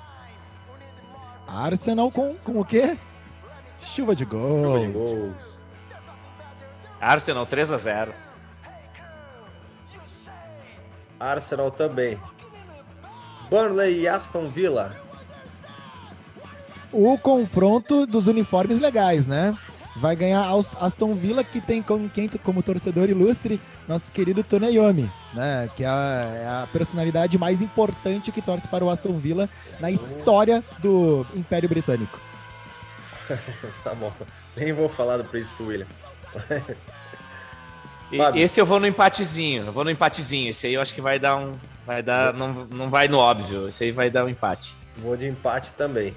[1.47, 2.97] Arsenal com, com o quê?
[3.81, 4.63] Chuva de gols.
[4.63, 5.60] Chuva de gols.
[7.01, 8.13] Arsenal 3 a 0.
[11.19, 12.19] Arsenal também.
[13.51, 14.95] Burnley e Aston Villa.
[16.93, 19.57] O confronto dos uniformes legais, né?
[19.97, 25.11] Vai ganhar Aston Villa, que tem como, quem, como torcedor ilustre nosso querido Tony Iommi,
[25.35, 25.69] né?
[25.77, 29.49] Que é a, é a, personalidade mais importante que torce para o Aston Villa
[29.81, 32.19] na história do Império Britânico.
[33.83, 34.13] tá bom.
[34.57, 35.87] Nem vou falar do Príncipe William.
[38.35, 40.51] Esse eu vou no empatezinho, eu vou no empatezinho.
[40.51, 41.53] Esse aí eu acho que vai dar um.
[41.87, 42.35] Vai dar.
[42.35, 43.69] Não, não vai no óbvio.
[43.69, 44.75] Esse aí vai dar um empate.
[44.99, 46.15] Vou de empate também.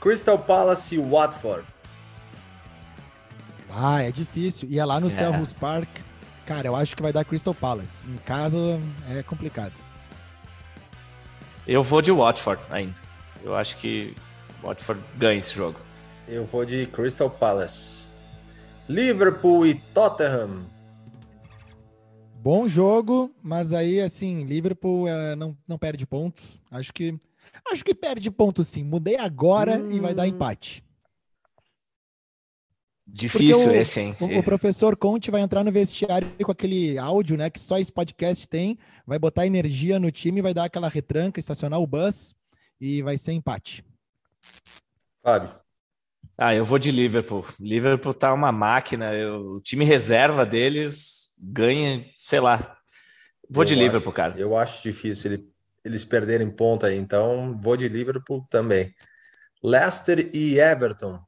[0.00, 1.64] Crystal Palace e Watford.
[3.70, 4.68] Ah, é difícil.
[4.70, 5.10] E é lá no é.
[5.10, 5.88] Selhurst Park.
[6.44, 8.06] Cara, eu acho que vai dar Crystal Palace.
[8.06, 8.80] Em casa
[9.10, 9.74] é complicado.
[11.66, 12.94] Eu vou de Watford ainda.
[13.42, 14.14] Eu acho que
[14.62, 15.78] Watford ganha esse jogo.
[16.28, 18.08] Eu vou de Crystal Palace.
[18.88, 20.64] Liverpool e Tottenham.
[22.36, 26.60] Bom jogo, mas aí assim, Liverpool uh, não, não perde pontos.
[26.70, 27.18] Acho que
[27.68, 28.84] acho que perde pontos sim.
[28.84, 29.90] Mudei agora hum...
[29.90, 30.26] e vai dar hum.
[30.26, 30.84] empate.
[33.04, 34.16] Difícil o, esse, hein?
[34.20, 37.92] O, o, professor Conte vai entrar no vestiário com aquele áudio, né, que só esse
[37.92, 38.76] podcast tem,
[39.06, 42.34] vai botar energia no time, vai dar aquela retranca, estacionar o bus
[42.80, 43.84] e vai ser empate.
[45.22, 45.65] Fábio.
[46.38, 47.46] Ah, eu vou de Liverpool.
[47.58, 49.12] Liverpool tá uma máquina.
[49.14, 52.76] Eu, o time reserva deles ganha, sei lá.
[53.48, 54.38] Vou eu de acho, Liverpool, cara.
[54.38, 55.48] Eu acho difícil ele,
[55.84, 58.94] eles perderem ponta aí, então vou de Liverpool também.
[59.62, 61.18] Leicester e Everton.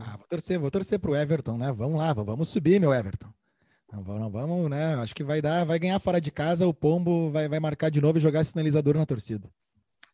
[0.00, 1.72] Ah, vou torcer, vou torcer pro Everton, né?
[1.72, 3.32] Vamos lá, vamos subir, meu Everton.
[3.92, 4.94] Não, não vamos, né?
[4.96, 8.00] Acho que vai dar, vai ganhar fora de casa, o Pombo vai, vai marcar de
[8.00, 9.48] novo e jogar sinalizador na torcida.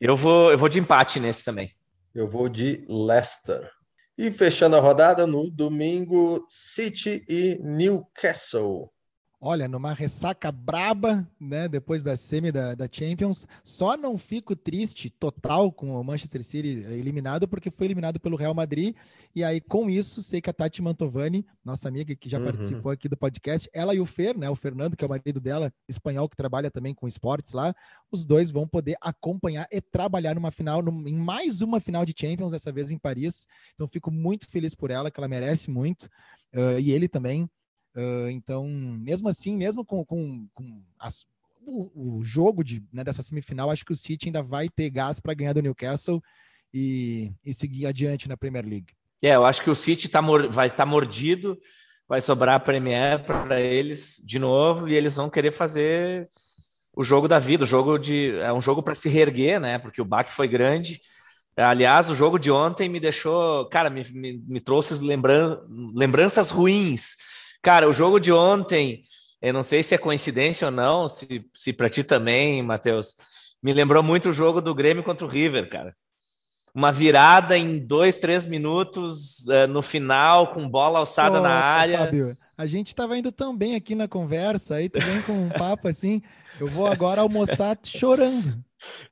[0.01, 1.71] Eu vou, eu vou de empate nesse também.
[2.15, 3.71] Eu vou de Leicester.
[4.19, 8.91] E fechando a rodada no domingo, City e Newcastle.
[9.39, 11.69] Olha, numa ressaca braba, né?
[11.69, 16.69] Depois da semi da, da, Champions, só não fico triste total com o Manchester City
[16.89, 18.97] eliminado, porque foi eliminado pelo Real Madrid.
[19.35, 22.47] E aí, com isso, sei que a Tati Mantovani, nossa amiga que já uhum.
[22.47, 24.49] participou aqui do podcast, ela e o Fer, né?
[24.49, 27.75] O Fernando, que é o marido dela, espanhol, que trabalha também com esportes lá,
[28.11, 32.15] os dois vão poder acompanhar e trabalhar numa final, num, em mais uma final de
[32.19, 33.47] Champions, dessa vez em Paris.
[33.75, 36.05] Então, fico muito feliz por ela, que ela merece muito.
[36.55, 37.47] Uh, e ele também.
[38.31, 41.25] Então, mesmo assim, mesmo com, com, com as,
[41.67, 45.19] o, o, jogo de, né, dessa semifinal, acho que o City ainda vai ter gás
[45.19, 46.23] para ganhar do Newcastle
[46.73, 48.93] e, e, seguir adiante na Premier League.
[49.23, 51.59] É, eu acho que o City tá, vai estar tá mordido,
[52.07, 56.29] vai sobrar a Premier para eles de novo e eles vão querer fazer
[56.95, 59.79] o jogo da vida, o jogo de é um jogo para se reerguer, né?
[59.79, 61.01] Porque o baque foi grande.
[61.57, 65.59] Aliás, o jogo de ontem me deixou, cara, me, me, me trouxe lembran
[65.95, 67.17] lembranças ruins
[67.67, 69.03] Cara, o jogo de ontem,
[69.43, 73.17] eu não sei se é coincidência ou não, se, se para ti também, Matheus,
[73.61, 75.93] me lembrou muito o jogo do Grêmio contra o River, cara.
[76.73, 81.99] Uma virada em dois, três minutos uh, no final, com bola alçada oh, na área.
[81.99, 85.49] Fábio, a gente estava indo tão bem aqui na conversa, aí tu vem com um
[85.49, 86.23] papo assim.
[86.61, 88.65] Eu vou agora almoçar chorando.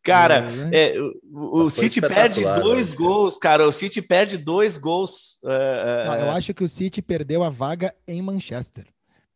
[0.02, 0.98] Cara, é,
[1.32, 2.96] o, o City perde dois né?
[2.96, 3.66] gols, cara.
[3.66, 5.40] O City perde dois gols.
[5.42, 8.86] Uh, Não, eu acho que o City perdeu a vaga em Manchester.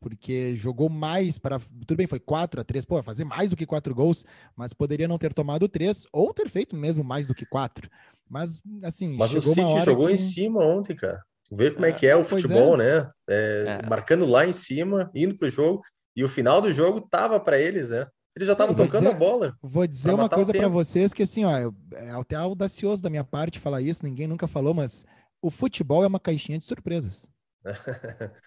[0.01, 1.59] Porque jogou mais para.
[1.59, 4.24] Tudo bem, foi 4 a 3 Pô, fazer mais do que quatro gols,
[4.55, 7.91] mas poderia não ter tomado três ou ter feito mesmo mais do que quatro.
[8.29, 9.16] Mas, assim.
[9.16, 10.12] Mas o City jogou que...
[10.12, 11.20] em cima ontem, cara.
[11.51, 12.76] Ver como é, é que é o futebol, é.
[12.76, 13.11] né?
[13.29, 13.89] É, é.
[13.89, 15.83] Marcando lá em cima, indo pro jogo.
[16.14, 18.07] E o final do jogo tava para eles, né?
[18.39, 19.59] Ele já estava tocando dizer, a bola.
[19.61, 21.51] Vou dizer uma coisa para vocês que assim, ó,
[21.93, 25.05] é até audacioso da minha parte falar isso, ninguém nunca falou, mas
[25.43, 27.28] o futebol é uma caixinha de surpresas.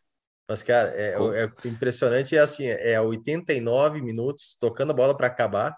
[0.48, 5.78] mas cara, é, é impressionante é assim, é 89 minutos tocando a bola para acabar,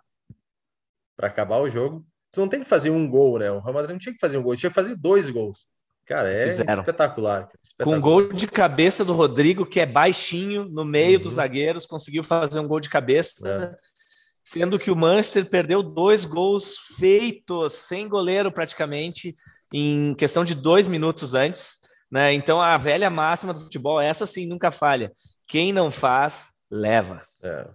[1.18, 2.05] para acabar o jogo.
[2.32, 3.49] Tu não tem que fazer um gol, né?
[3.49, 5.68] O Real Madrid não tinha que fazer um gol, tinha que fazer dois gols.
[6.05, 7.86] Cara, é espetacular, espetacular.
[7.86, 11.24] Com um gol de cabeça do Rodrigo, que é baixinho, no meio uhum.
[11.24, 13.47] dos zagueiros, conseguiu fazer um gol de cabeça.
[13.47, 14.03] É
[14.43, 19.35] sendo que o Manchester perdeu dois gols feitos sem goleiro praticamente
[19.73, 21.79] em questão de dois minutos antes,
[22.11, 22.33] né?
[22.33, 25.11] Então a velha máxima do futebol, essa sim nunca falha.
[25.47, 27.21] Quem não faz, leva.
[27.41, 27.69] É.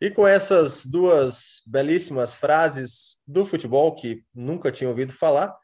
[0.00, 5.56] E com essas duas belíssimas frases do futebol que nunca tinha ouvido falar,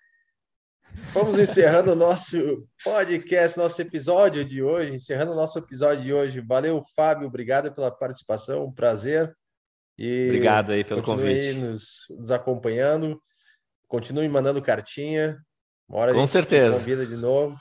[1.13, 4.95] Vamos encerrando o nosso podcast, nosso episódio de hoje.
[4.95, 6.41] Encerrando o nosso episódio de hoje.
[6.41, 7.27] Valeu, Fábio.
[7.27, 8.65] Obrigado pela participação.
[8.65, 9.35] Um prazer.
[9.99, 11.49] E Obrigado aí pelo convite.
[11.49, 13.21] Aí nos, nos acompanhando.
[13.87, 15.37] Continue mandando cartinha.
[15.89, 16.79] Uma hora Com certeza.
[16.79, 17.57] convida de novo.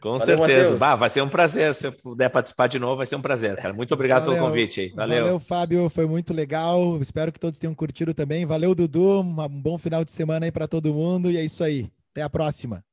[0.00, 0.76] Com Valeu, certeza.
[0.76, 1.72] Bah, vai ser um prazer.
[1.74, 3.72] Se eu puder participar de novo, vai ser um prazer, cara.
[3.72, 4.36] Muito obrigado Valeu.
[4.38, 4.88] pelo convite aí.
[4.90, 5.22] Valeu.
[5.22, 5.88] Valeu, Fábio.
[5.90, 7.00] Foi muito legal.
[7.00, 8.44] Espero que todos tenham curtido também.
[8.44, 9.20] Valeu, Dudu.
[9.20, 11.30] Um bom final de semana aí para todo mundo.
[11.30, 11.88] E é isso aí.
[12.10, 12.84] Até a próxima.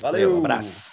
[0.00, 0.36] Valeu.
[0.36, 0.92] Um abraço.